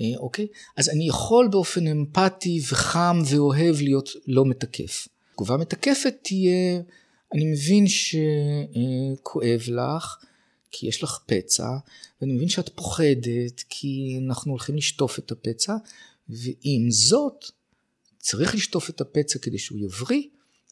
אה, 0.00 0.06
אוקיי? 0.16 0.46
אז 0.76 0.88
אני 0.88 1.08
יכול 1.08 1.48
באופן 1.48 1.86
אמפתי 1.86 2.60
וחם 2.68 3.22
ואוהב 3.26 3.76
להיות 3.80 4.10
לא 4.26 4.44
מתקף. 4.44 5.08
תגובה 5.34 5.56
מתקפת 5.56 6.14
תהיה, 6.22 6.80
אני 7.34 7.52
מבין 7.52 7.84
שכואב 7.88 9.60
לך, 9.68 10.16
כי 10.70 10.88
יש 10.88 11.02
לך 11.02 11.18
פצע, 11.26 11.68
ואני 12.20 12.32
מבין 12.32 12.48
שאת 12.48 12.68
פוחדת, 12.74 13.64
כי 13.68 14.18
אנחנו 14.26 14.50
הולכים 14.50 14.76
לשטוף 14.76 15.18
את 15.18 15.30
הפצע, 15.30 15.76
ועם 16.28 16.90
זאת, 16.90 17.44
צריך 18.18 18.54
לשטוף 18.54 18.90
את 18.90 19.00
הפצע 19.00 19.38
כדי 19.38 19.58
שהוא 19.58 19.78
יבריא, 19.78 20.22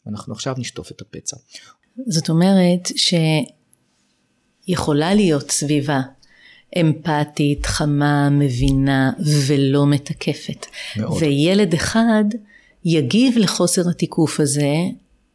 ואנחנו 0.06 0.32
עכשיו 0.32 0.54
נשטוף 0.58 0.90
את 0.90 1.00
הפצע. 1.00 1.36
זאת 2.06 2.28
אומרת 2.28 2.88
ש... 2.96 3.14
יכולה 4.66 5.14
להיות 5.14 5.50
סביבה 5.50 6.00
אמפתית, 6.80 7.66
חמה, 7.66 8.30
מבינה 8.30 9.12
ולא 9.46 9.86
מתקפת. 9.86 10.66
מאוד. 10.96 11.22
וילד 11.22 11.74
אחד 11.74 12.24
יגיב 12.84 13.38
לחוסר 13.38 13.90
התיקוף 13.90 14.40
הזה 14.40 14.74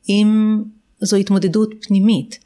אם 0.09 0.57
זו 1.01 1.17
התמודדות 1.17 1.69
פנימית 1.81 2.39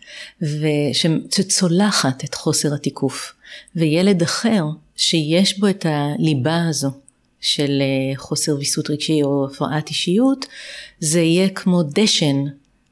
שצולחת 1.32 2.24
את 2.24 2.36
חוסר 2.36 2.74
התיקוף. 2.74 3.34
וילד 3.76 4.22
אחר 4.22 4.66
שיש 4.96 5.60
בו 5.60 5.68
את 5.70 5.86
הליבה 5.90 6.68
הזו 6.70 6.92
של 7.42 7.82
אה, 7.82 8.18
חוסר 8.18 8.56
ויסות 8.56 8.90
רגשי 8.90 9.24
או 9.24 9.48
הפרעת 9.52 9.90
אישיות, 9.90 10.46
זה 11.00 11.22
יהיה 11.22 11.50
כמו 11.50 11.84
דשן 11.84 12.44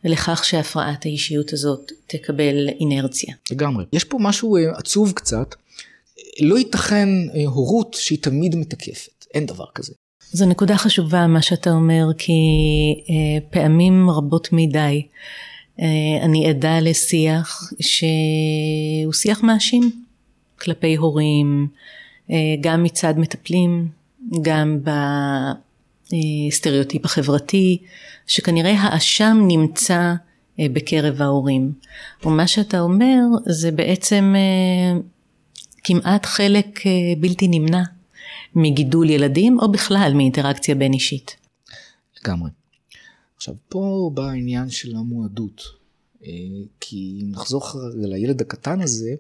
לכך 0.04 0.46
שהפרעת 0.46 1.06
האישיות 1.06 1.54
הזאת 1.54 1.92
תקבל 2.08 2.70
אינרציה. 2.80 3.36
לגמרי. 3.52 3.86
יש 3.94 4.04
פה 4.04 4.18
משהו 4.22 4.58
אה, 4.58 4.78
עצוב 4.78 5.12
קצת. 5.12 5.56
לא 6.42 6.58
ייתכן 6.58 7.10
אה, 7.36 7.44
הורות 7.46 7.98
שהיא 8.00 8.20
תמיד 8.22 8.56
מתקפת, 8.56 9.26
אין 9.34 9.46
דבר 9.46 9.66
כזה. 9.76 9.94
זו 10.32 10.46
נקודה 10.46 10.78
חשובה 10.78 11.28
מה 11.28 11.42
שאתה 11.42 11.72
אומר, 11.72 12.06
כי 12.18 12.34
אה, 13.10 13.50
פעמים 13.50 14.10
רבות 14.10 14.50
מדי 14.52 15.08
אני 16.22 16.50
עדה 16.50 16.80
לשיח 16.80 17.72
שהוא 17.80 19.14
שיח 19.14 19.44
מאשים 19.44 19.92
כלפי 20.62 20.96
הורים, 20.96 21.68
אה, 22.32 22.36
גם 22.62 22.84
מצד 22.84 23.14
מטפלים, 23.18 23.88
גם 24.42 24.80
בסטריאוטיפ 26.10 27.06
החברתי, 27.06 27.78
שכנראה 28.28 28.74
האשם 28.80 29.38
נמצא 29.48 30.14
אה, 30.60 30.66
בקרב 30.74 31.22
ההורים. 31.22 31.74
ומה 32.26 32.48
שאתה 32.48 32.80
אומר 32.80 33.18
זה 33.46 33.72
בעצם 33.72 34.34
אה, 34.38 35.00
כמעט 35.84 36.26
חלק 36.26 36.88
אה, 36.88 36.92
בלתי 37.18 37.48
נמנע 37.48 37.84
מגידול 38.56 39.10
ילדים 39.10 39.60
או 39.60 39.72
בכלל 39.72 40.12
מאינטראקציה 40.16 40.76
בין 40.76 40.94
אישית. 40.94 41.36
לגמרי. 42.22 42.61
עכשיו 43.42 43.56
פה 43.70 44.12
בא 44.14 44.24
העניין 44.24 44.70
של 44.70 44.96
המועדות. 44.96 45.62
כי 46.80 47.20
אם 47.22 47.32
נחזור 47.32 47.64
לילד 47.96 48.42
הקטן 48.42 48.82
הזה, 48.82 49.16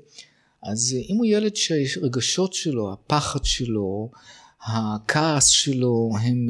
אז 0.63 0.95
אם 1.09 1.15
הוא 1.15 1.25
ילד 1.25 1.55
שהרגשות 1.55 2.53
שלו, 2.53 2.93
הפחד 2.93 3.45
שלו, 3.45 4.11
הכעס 4.61 5.47
שלו 5.47 6.09
הם 6.21 6.47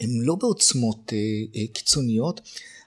הם 0.00 0.10
לא 0.22 0.34
בעוצמות 0.34 1.12
אה, 1.12 1.18
אה, 1.56 1.66
קיצוניות, 1.72 2.40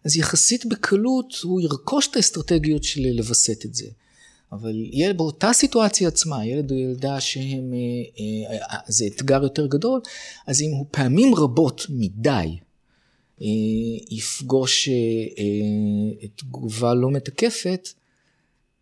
אז 0.06 0.18
יחסית 0.18 0.66
בקלות 0.66 1.34
הוא 1.44 1.62
ירכוש 1.62 2.08
את 2.08 2.16
האסטרטגיות 2.16 2.84
של 2.84 3.02
לווסת 3.14 3.66
את 3.66 3.76
זה. 3.76 3.88
אבל 4.52 4.76
ילד 4.92 5.18
באותה 5.18 5.54
סיטואציה 5.54 6.08
עצמה, 6.08 6.46
ילד 6.46 6.72
או 6.72 6.78
ילדה 6.78 7.22
שהם, 7.22 7.74
אה, 7.74 8.54
אה, 8.54 8.58
אה, 8.72 8.80
זה 8.88 9.06
אתגר 9.08 9.44
יותר 9.44 9.68
גדול, 9.68 10.02
אז 10.48 10.62
אם 10.62 10.72
הוא 10.72 10.86
פעמים 10.92 11.36
רבות 11.36 11.86
מדי 11.90 12.30
אה, 12.32 12.69
יפגוש 14.10 14.90
אה, 14.90 14.94
אה, 16.24 16.28
תגובה 16.36 16.94
לא 16.94 17.12
מתקפת, 17.12 17.90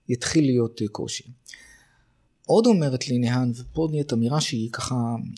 יתחיל 0.10 0.46
להיות 0.46 0.82
אה, 0.82 0.88
קושי. 0.88 1.24
עוד 2.46 2.66
אומרת 2.66 3.08
לי 3.08 3.18
נהן, 3.18 3.52
ופה 3.56 3.88
נהיית 3.92 4.14
אמירה 4.14 4.42
שהיא 4.42 4.70
ככה, 4.72 4.96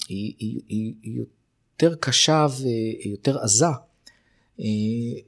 היא, 0.10 0.34
היא, 0.40 0.62
היא, 0.68 0.94
היא 1.04 1.18
יותר 1.18 1.96
קשה 1.96 2.48
ויותר 2.60 3.40
עזה, 3.40 3.66
אה, 4.60 4.66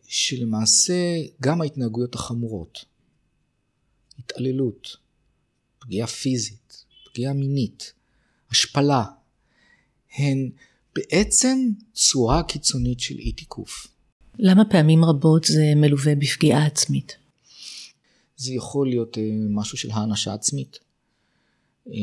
שלמעשה 0.08 0.94
גם 1.42 1.62
ההתנהגויות 1.62 2.16
החמורות, 2.16 2.86
התעללות, 4.20 4.98
פגיעה 5.80 6.08
פיזית, 6.08 6.86
פגיעה 7.06 7.34
מינית, 7.34 7.94
השפלה, 8.52 9.04
הן 10.18 10.50
בעצם 10.96 11.70
צורה 11.94 12.44
קיצונית 12.44 13.00
של 13.00 13.20
אי 13.20 13.32
תיקוף. 13.32 13.88
למה 14.40 14.66
פעמים 14.66 15.06
רבות 15.06 15.44
זה 15.44 15.74
מלווה 15.76 16.16
בפגיעה 16.16 16.66
עצמית? 16.66 17.16
זה 18.38 18.54
יכול 18.54 18.88
להיות 18.90 19.18
אה, 19.18 19.24
משהו 19.50 19.78
של 19.78 19.92
האנשה 19.92 20.34
עצמית. 20.34 20.80
אה, 21.88 21.94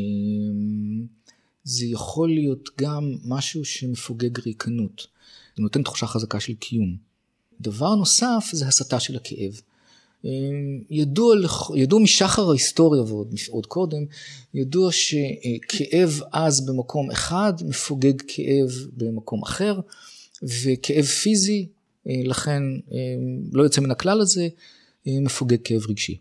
זה 1.65 1.87
יכול 1.87 2.29
להיות 2.29 2.69
גם 2.81 3.13
משהו 3.25 3.65
שמפוגג 3.65 4.41
ריקנות. 4.41 5.07
זה 5.57 5.63
נותן 5.63 5.83
תחושה 5.83 6.07
חזקה 6.07 6.41
של 6.41 6.55
קיום. 6.55 6.97
דבר 7.61 7.95
נוסף 7.95 8.51
זה 8.53 8.69
הסתה 8.69 9.01
של 9.01 9.17
הכאב. 9.17 9.61
אה, 10.25 10.31
ידוע, 10.91 11.37
ידוע 11.77 12.01
משחר 12.01 12.49
ההיסטוריה 12.49 13.03
ועוד 13.03 13.35
עוד 13.51 13.67
קודם, 13.67 14.05
ידוע 14.55 14.91
שכאב 14.93 16.21
עז 16.33 16.67
במקום 16.67 17.11
אחד 17.11 17.53
מפוגג 17.69 18.23
כאב 18.29 18.71
במקום 18.97 19.43
אחר, 19.43 19.81
וכאב 20.43 21.05
פיזי, 21.05 21.67
אה, 22.09 22.13
לכן 22.25 22.63
אה, 22.93 22.99
לא 23.53 23.63
יוצא 23.63 23.81
מן 23.81 23.91
הכלל 23.91 24.21
הזה, 24.21 24.49
מפוגג 25.07 25.57
כאב 25.65 25.83
רגשי. 25.89 26.19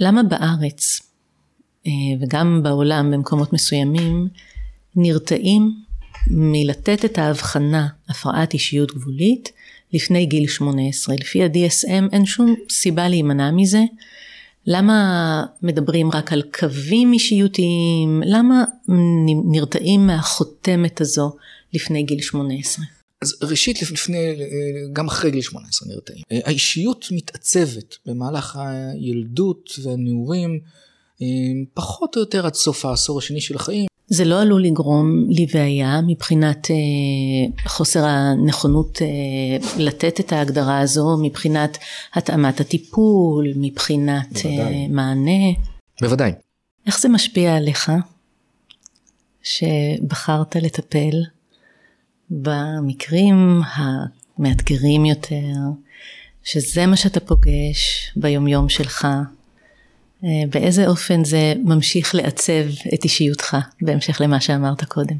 למה 0.00 0.22
בארץ 0.22 1.00
וגם 2.20 2.60
בעולם 2.62 3.10
במקומות 3.10 3.52
מסוימים 3.52 4.28
נרתעים 4.96 5.85
מלתת 6.30 7.04
את 7.04 7.18
ההבחנה 7.18 7.86
הפרעת 8.08 8.54
אישיות 8.54 8.94
גבולית 8.94 9.52
לפני 9.92 10.26
גיל 10.26 10.48
18. 10.48 11.14
לפי 11.20 11.42
ה-DSM 11.42 12.12
אין 12.12 12.26
שום 12.26 12.54
סיבה 12.70 13.08
להימנע 13.08 13.50
מזה. 13.50 13.80
למה 14.66 15.44
מדברים 15.62 16.10
רק 16.10 16.32
על 16.32 16.42
קווים 16.58 17.12
אישיותיים? 17.12 18.22
למה 18.26 18.64
נרתעים 19.50 20.06
מהחותמת 20.06 21.00
הזו 21.00 21.36
לפני 21.72 22.02
גיל 22.02 22.20
18? 22.20 22.84
אז 23.22 23.34
ראשית, 23.42 23.82
לפני, 23.82 24.18
גם 24.92 25.06
אחרי 25.06 25.30
גיל 25.30 25.40
18 25.40 25.88
נרתעים. 25.88 26.22
האישיות 26.30 27.06
מתעצבת 27.12 27.96
במהלך 28.06 28.58
הילדות 28.62 29.70
והנעורים, 29.82 30.60
פחות 31.74 32.16
או 32.16 32.20
יותר 32.20 32.46
עד 32.46 32.54
סוף 32.54 32.84
העשור 32.84 33.18
השני 33.18 33.40
של 33.40 33.56
החיים. 33.56 33.86
זה 34.08 34.24
לא 34.24 34.42
עלול 34.42 34.62
לגרום 34.62 35.26
לבעיה 35.28 36.00
מבחינת 36.06 36.70
אה, 36.70 36.76
חוסר 37.68 38.04
הנכונות 38.04 39.02
אה, 39.02 39.06
לתת 39.78 40.20
את 40.20 40.32
ההגדרה 40.32 40.78
הזו, 40.80 41.16
מבחינת 41.22 41.78
התאמת 42.14 42.60
הטיפול, 42.60 43.46
מבחינת 43.56 44.36
אה, 44.44 44.86
מענה. 44.88 45.52
בוודאי. 46.00 46.32
איך 46.86 47.00
זה 47.00 47.08
משפיע 47.08 47.56
עליך 47.56 47.92
שבחרת 49.42 50.56
לטפל 50.56 51.22
במקרים 52.30 53.60
המאתגרים 53.74 55.04
יותר, 55.04 55.52
שזה 56.44 56.86
מה 56.86 56.96
שאתה 56.96 57.20
פוגש 57.20 58.12
ביומיום 58.16 58.68
שלך, 58.68 59.08
באיזה 60.50 60.86
אופן 60.86 61.24
זה 61.24 61.54
ממשיך 61.64 62.14
לעצב 62.14 62.64
את 62.94 63.04
אישיותך, 63.04 63.56
בהמשך 63.80 64.20
למה 64.20 64.40
שאמרת 64.40 64.84
קודם? 64.84 65.16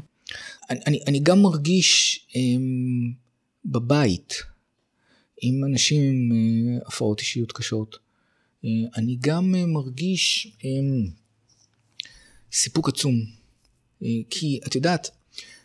אני, 0.69 0.79
אני, 0.87 0.99
אני 1.07 1.19
גם 1.19 1.41
מרגיש 1.41 2.19
אמ, 2.35 3.11
בבית 3.65 4.33
עם 5.41 5.63
אנשים 5.63 6.01
עם 6.03 6.31
אה, 6.31 6.87
הפרעות 6.87 7.19
אישיות 7.19 7.51
קשות. 7.51 7.97
אה, 8.65 8.69
אני 8.97 9.17
גם 9.21 9.55
מרגיש 9.67 10.47
אמ, 10.63 11.07
סיפוק 12.51 12.89
עצום. 12.89 13.37
כי 14.29 14.59
את 14.67 14.75
יודעת, 14.75 15.09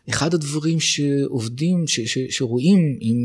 אחד 0.08 0.34
הדברים 0.34 0.80
שעובדים, 0.80 1.86
ש, 1.86 2.00
ש, 2.00 2.18
שרואים 2.30 2.98
עם, 3.00 3.16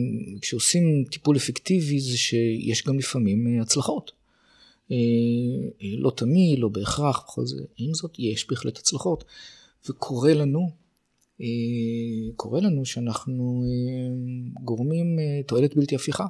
כשעושים 0.41 1.03
טיפול 1.11 1.37
אפקטיבי 1.37 1.99
זה 1.99 2.17
שיש 2.17 2.83
גם 2.83 2.99
לפעמים 2.99 3.61
הצלחות. 3.61 4.11
אה, 4.91 4.97
לא 5.81 6.11
תמיד, 6.15 6.59
לא 6.59 6.69
בהכרח, 6.69 7.23
בכל 7.23 7.45
זה. 7.45 7.63
עם 7.77 7.93
זאת, 7.93 8.19
יש 8.19 8.47
בהחלט 8.49 8.77
הצלחות. 8.77 9.23
וקורה 9.89 10.33
לנו, 10.33 10.69
אה, 11.41 11.45
קורה 12.35 12.61
לנו 12.61 12.85
שאנחנו 12.85 13.63
אה, 13.65 14.61
גורמים 14.63 15.19
תועלת 15.47 15.75
בלתי 15.75 15.95
הפיכה. 15.95 16.25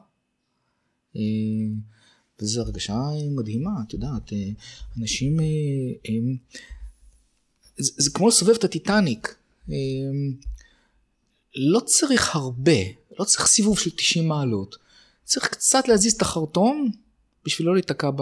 וזו 2.41 2.61
הרגשה 2.61 2.99
מדהימה, 3.35 3.71
את 3.87 3.93
יודעת, 3.93 4.33
אנשים, 4.97 5.37
זה, 7.77 7.91
זה 7.97 8.09
כמו 8.11 8.27
לסובב 8.27 8.55
את 8.55 8.63
הטיטניק. 8.63 9.35
לא 11.55 11.79
צריך 11.79 12.35
הרבה, 12.35 12.79
לא 13.19 13.25
צריך 13.25 13.47
סיבוב 13.47 13.79
של 13.79 13.89
90 13.89 14.27
מעלות. 14.27 14.77
צריך 15.23 15.47
קצת 15.47 15.87
להזיז 15.87 16.13
את 16.13 16.21
החרטום 16.21 16.91
בשביל 17.47 17.67
לא 17.67 17.73
להיתקע 17.73 18.11
ב... 18.11 18.21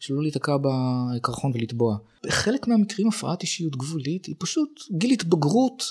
בשביל 0.00 0.16
לא 0.16 0.22
להיתקע 0.22 0.56
בקרחון 0.62 1.52
ולטבוע. 1.54 1.96
בחלק 2.26 2.68
מהמקרים 2.68 3.08
הפרעת 3.08 3.42
אישיות 3.42 3.76
גבולית 3.76 4.26
היא 4.26 4.34
פשוט 4.38 4.80
גיל 4.92 5.10
התבגרות 5.10 5.82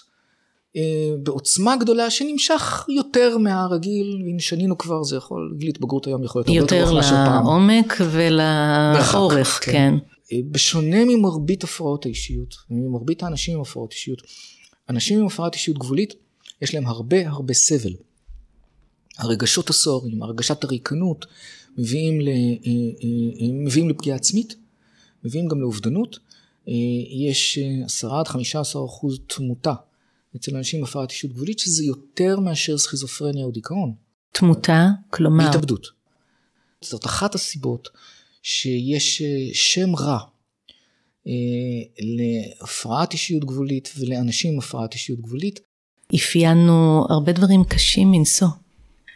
אה, 0.75 0.81
בעוצמה 1.23 1.75
גדולה 1.77 2.09
שנמשך 2.09 2.85
יותר 2.89 3.37
מהרגיל, 3.37 4.21
והנה 4.25 4.39
שנינו 4.39 4.77
כבר, 4.77 5.03
זה 5.03 5.15
יכול, 5.15 5.55
גיל 5.57 5.69
התבגרות 5.69 6.07
היום 6.07 6.23
יכול 6.23 6.43
להיות 6.45 6.55
יותר 6.55 6.75
יותר 6.75 6.91
לעומק 7.43 7.93
ולאורך, 8.11 9.59
כן. 9.63 9.71
כן. 9.71 9.93
אה, 10.31 10.37
בשונה 10.51 11.05
ממרבית 11.05 11.63
הפרעות 11.63 12.05
האישיות, 12.05 12.55
ממרבית 12.69 13.23
האנשים 13.23 13.55
עם 13.55 13.61
הפרעות 13.61 13.91
אישיות, 13.91 14.21
אנשים 14.89 15.19
עם 15.19 15.25
הפרעת 15.25 15.53
אישיות 15.53 15.77
גבולית, 15.77 16.13
יש 16.61 16.73
להם 16.73 16.87
הרבה 16.87 17.29
הרבה 17.29 17.53
סבל. 17.53 17.93
הרגשות 19.19 19.69
הסוערים, 19.69 20.23
הרגשת 20.23 20.63
הריקנות, 20.63 21.25
מביאים, 21.77 22.21
ל, 22.21 22.27
אה, 22.27 22.34
אה, 22.34 22.71
אה, 23.41 23.53
מביאים 23.53 23.89
לפגיעה 23.89 24.15
עצמית, 24.17 24.55
מביאים 25.23 25.47
גם 25.47 25.62
לאובדנות. 25.62 26.19
יש 27.27 27.60
10 27.86 28.15
עד 28.15 28.27
15 28.27 28.86
אחוז 28.86 29.19
תמותה 29.27 29.73
אצל 30.36 30.55
אנשים 30.55 30.79
עם 30.79 30.84
הפרעת 30.84 31.12
אישות 31.12 31.32
גבולית, 31.32 31.60
שזה 31.60 31.84
יותר 31.84 32.39
מאשר 32.39 32.77
סכיזופרניה 32.77 33.45
או 33.45 33.51
דיכאון. 33.51 33.93
תמותה, 34.32 34.88
כלומר? 35.10 35.49
התאבדות. 35.49 35.88
זאת 36.82 37.05
אחת 37.05 37.36
הסיבות 37.36 37.89
שיש 38.43 39.21
שם 39.53 39.95
רע 39.95 40.19
להפרעת 41.99 43.13
אישיות 43.13 43.45
גבולית 43.45 43.93
ולאנשים 43.97 44.53
עם 44.53 44.60
הפרעת 44.60 44.93
אישיות 44.93 45.19
גבולית. 45.19 45.60
אפיינו 46.15 47.05
הרבה 47.10 47.32
דברים 47.32 47.63
קשים 47.63 48.12
מנשוא. 48.12 48.47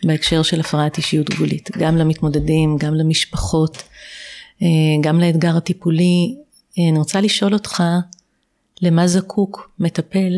בהקשר 0.06 0.44
של 0.44 0.60
הפרעת 0.60 0.98
אישיות 0.98 1.30
גבולית, 1.30 1.70
גם 1.78 1.98
למתמודדים, 1.98 2.78
גם 2.78 2.96
למשפחות, 2.96 3.84
אה, 4.62 4.68
גם 5.02 5.20
לאתגר 5.20 5.58
הטיפולי. 5.58 6.36
אה, 6.80 6.89
אני 6.89 7.00
רוצה 7.00 7.22
לשאול 7.22 7.54
אותך, 7.54 7.84
למה 8.82 9.08
זקוק 9.08 9.72
מטפל 9.80 10.34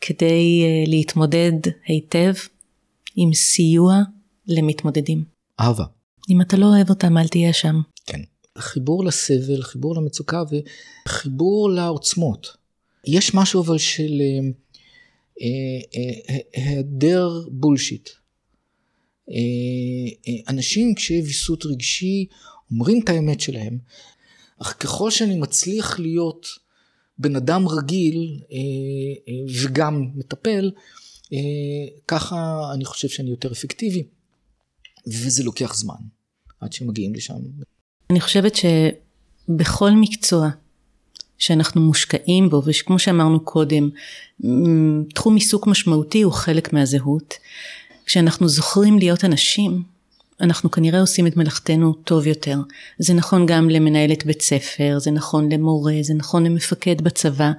כדי 0.00 0.62
אה, 0.64 0.90
להתמודד 0.90 1.52
היטב 1.86 2.34
עם 3.16 3.34
סיוע 3.34 4.00
למתמודדים? 4.46 5.24
אהבה. 5.60 5.84
אם 6.30 6.40
אתה 6.40 6.56
לא 6.56 6.66
אוהב 6.66 6.90
אותם, 6.90 7.18
אל 7.18 7.28
תהיה 7.28 7.52
שם. 7.52 7.80
כן. 8.06 8.20
חיבור 8.58 9.04
לסבל, 9.04 9.62
חיבור 9.62 9.96
למצוקה 9.96 10.42
וחיבור 11.06 11.70
לעוצמות. 11.70 12.56
יש 13.06 13.34
משהו 13.34 13.62
אבל 13.62 13.78
של 13.78 14.20
היעדר 16.54 17.30
בולשיט. 17.50 18.08
אה, 19.30 19.34
אנשים 20.48 20.94
קשיי 20.94 21.22
ויסות 21.22 21.66
רגשי 21.66 22.26
אומרים 22.70 23.00
את 23.04 23.08
האמת 23.08 23.40
שלהם, 23.40 23.78
אך 24.58 24.76
ככל 24.80 25.10
שאני 25.10 25.36
מצליח 25.36 25.98
להיות 25.98 26.46
בן 27.18 27.36
אדם 27.36 27.68
רגיל 27.68 28.40
וגם 29.62 30.10
מטפל, 30.14 30.70
ככה 32.08 32.70
אני 32.74 32.84
חושב 32.84 33.08
שאני 33.08 33.30
יותר 33.30 33.52
אפקטיבי, 33.52 34.02
וזה 35.06 35.44
לוקח 35.44 35.74
זמן 35.76 35.94
עד 36.60 36.72
שמגיעים 36.72 37.14
לשם. 37.14 37.34
אני 38.10 38.20
חושבת 38.20 38.52
שבכל 38.56 39.90
מקצוע 39.90 40.50
שאנחנו 41.38 41.80
מושקעים 41.80 42.50
בו, 42.50 42.62
וכמו 42.66 42.98
שאמרנו 42.98 43.40
קודם, 43.40 43.90
תחום 45.14 45.34
עיסוק 45.34 45.66
משמעותי 45.66 46.22
הוא 46.22 46.32
חלק 46.32 46.72
מהזהות. 46.72 47.34
כשאנחנו 48.06 48.48
זוכרים 48.48 48.98
להיות 48.98 49.24
אנשים, 49.24 49.82
אנחנו 50.40 50.70
כנראה 50.70 51.00
עושים 51.00 51.26
את 51.26 51.36
מלאכתנו 51.36 51.92
טוב 51.92 52.26
יותר. 52.26 52.58
זה 52.98 53.14
נכון 53.14 53.46
גם 53.46 53.70
למנהלת 53.70 54.26
בית 54.26 54.42
ספר, 54.42 54.98
זה 54.98 55.10
נכון 55.10 55.52
למורה, 55.52 55.94
זה 56.02 56.14
נכון 56.14 56.46
למפקד 56.46 57.00
בצבא, 57.00 57.52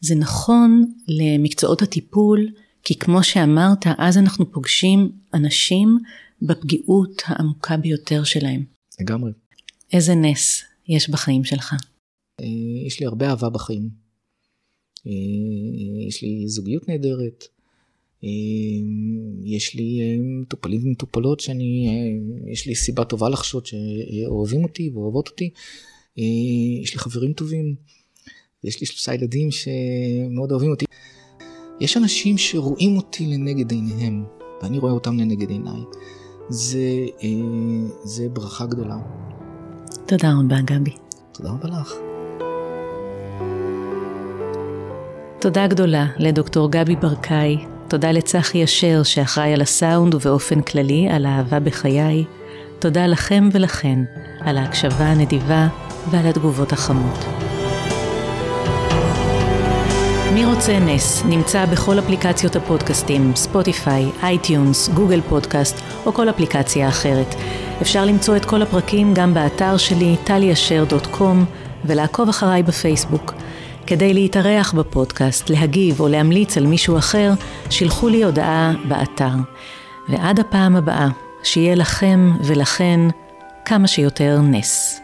זה 0.00 0.14
נכון 0.14 0.84
למקצועות 1.08 1.82
הטיפול, 1.82 2.48
כי 2.84 2.94
כמו 2.94 3.22
שאמרת, 3.22 3.86
אז 3.98 4.18
אנחנו 4.18 4.52
פוגשים 4.52 5.10
אנשים 5.34 5.98
בפגיעות 6.42 7.22
העמוקה 7.26 7.76
ביותר 7.76 8.24
שלהם. 8.24 8.64
לגמרי. 9.00 9.32
איזה 9.92 10.14
נס 10.14 10.62
יש 10.88 11.10
בחיים 11.10 11.44
שלך. 11.44 11.74
אה, 12.40 12.46
יש 12.86 13.00
לי 13.00 13.06
הרבה 13.06 13.30
אהבה 13.30 13.48
בחיים. 13.48 13.88
אה, 15.06 15.12
יש 16.08 16.22
לי 16.22 16.48
זוגיות 16.48 16.88
נהדרת. 16.88 17.44
אה, 18.24 18.28
יש 19.44 19.74
לי 19.74 20.18
מטופלים 20.18 20.86
ומטופלות 20.86 21.40
שאני, 21.40 21.88
יש 22.52 22.66
לי 22.66 22.74
סיבה 22.74 23.04
טובה 23.04 23.28
לחשוד 23.28 23.66
שאוהבים 23.66 24.62
אותי 24.64 24.90
ואוהבות 24.94 25.28
אותי. 25.28 25.50
יש 26.82 26.92
לי 26.92 26.98
חברים 26.98 27.32
טובים. 27.32 27.74
יש 28.64 28.80
לי 28.80 28.86
שלושה 28.86 29.14
ילדים 29.14 29.48
שמאוד 29.50 30.50
אוהבים 30.50 30.70
אותי. 30.70 30.84
יש 31.80 31.96
אנשים 31.96 32.38
שרואים 32.38 32.96
אותי 32.96 33.26
לנגד 33.26 33.70
עיניהם, 33.70 34.24
ואני 34.62 34.78
רואה 34.78 34.92
אותם 34.92 35.18
לנגד 35.18 35.50
עיניי. 35.50 35.80
זה, 36.48 37.06
זה 38.04 38.28
ברכה 38.28 38.66
גדולה. 38.66 38.96
תודה 40.06 40.32
רבה, 40.40 40.60
גבי. 40.60 41.07
תודה 41.38 41.50
רבה 41.50 41.68
לך. 41.68 41.94
תודה 45.40 45.66
גדולה 45.66 46.06
לדוקטור 46.16 46.70
גבי 46.70 46.96
ברקאי, 46.96 47.64
תודה 47.88 48.10
לצחי 48.12 48.64
אשר 48.64 49.02
שאחראי 49.02 49.52
על 49.52 49.60
הסאונד 49.60 50.14
ובאופן 50.14 50.60
כללי 50.60 51.08
על 51.10 51.26
האהבה 51.26 51.60
בחיי, 51.60 52.24
תודה 52.78 53.06
לכם 53.06 53.48
ולכן 53.52 53.98
על 54.40 54.58
ההקשבה 54.58 55.04
הנדיבה 55.04 55.68
ועל 56.10 56.26
התגובות 56.26 56.72
החמות. 56.72 57.24
מי 60.34 60.44
רוצה 60.44 60.78
נס 60.78 61.22
נמצא 61.24 61.66
בכל 61.66 61.98
אפליקציות 61.98 62.56
הפודקאסטים, 62.56 63.36
ספוטיפיי, 63.36 64.04
אייטיונס, 64.22 64.88
גוגל 64.88 65.20
פודקאסט 65.20 65.76
או 66.06 66.12
כל 66.12 66.30
אפליקציה 66.30 66.88
אחרת. 66.88 67.34
אפשר 67.82 68.04
למצוא 68.04 68.36
את 68.36 68.44
כל 68.44 68.62
הפרקים 68.62 69.14
גם 69.14 69.34
באתר 69.34 69.76
שלי, 69.76 70.16
טלי 70.24 70.54
אשר.com, 70.54 71.44
ולעקוב 71.84 72.28
אחריי 72.28 72.62
בפייסבוק. 72.62 73.34
כדי 73.86 74.14
להתארח 74.14 74.72
בפודקאסט, 74.72 75.50
להגיב 75.50 76.00
או 76.00 76.08
להמליץ 76.08 76.56
על 76.56 76.66
מישהו 76.66 76.98
אחר, 76.98 77.32
שילחו 77.70 78.08
לי 78.08 78.24
הודעה 78.24 78.72
באתר. 78.88 79.34
ועד 80.08 80.40
הפעם 80.40 80.76
הבאה, 80.76 81.08
שיהיה 81.42 81.74
לכם 81.74 82.32
ולכן 82.44 83.00
כמה 83.64 83.86
שיותר 83.86 84.40
נס. 84.42 84.97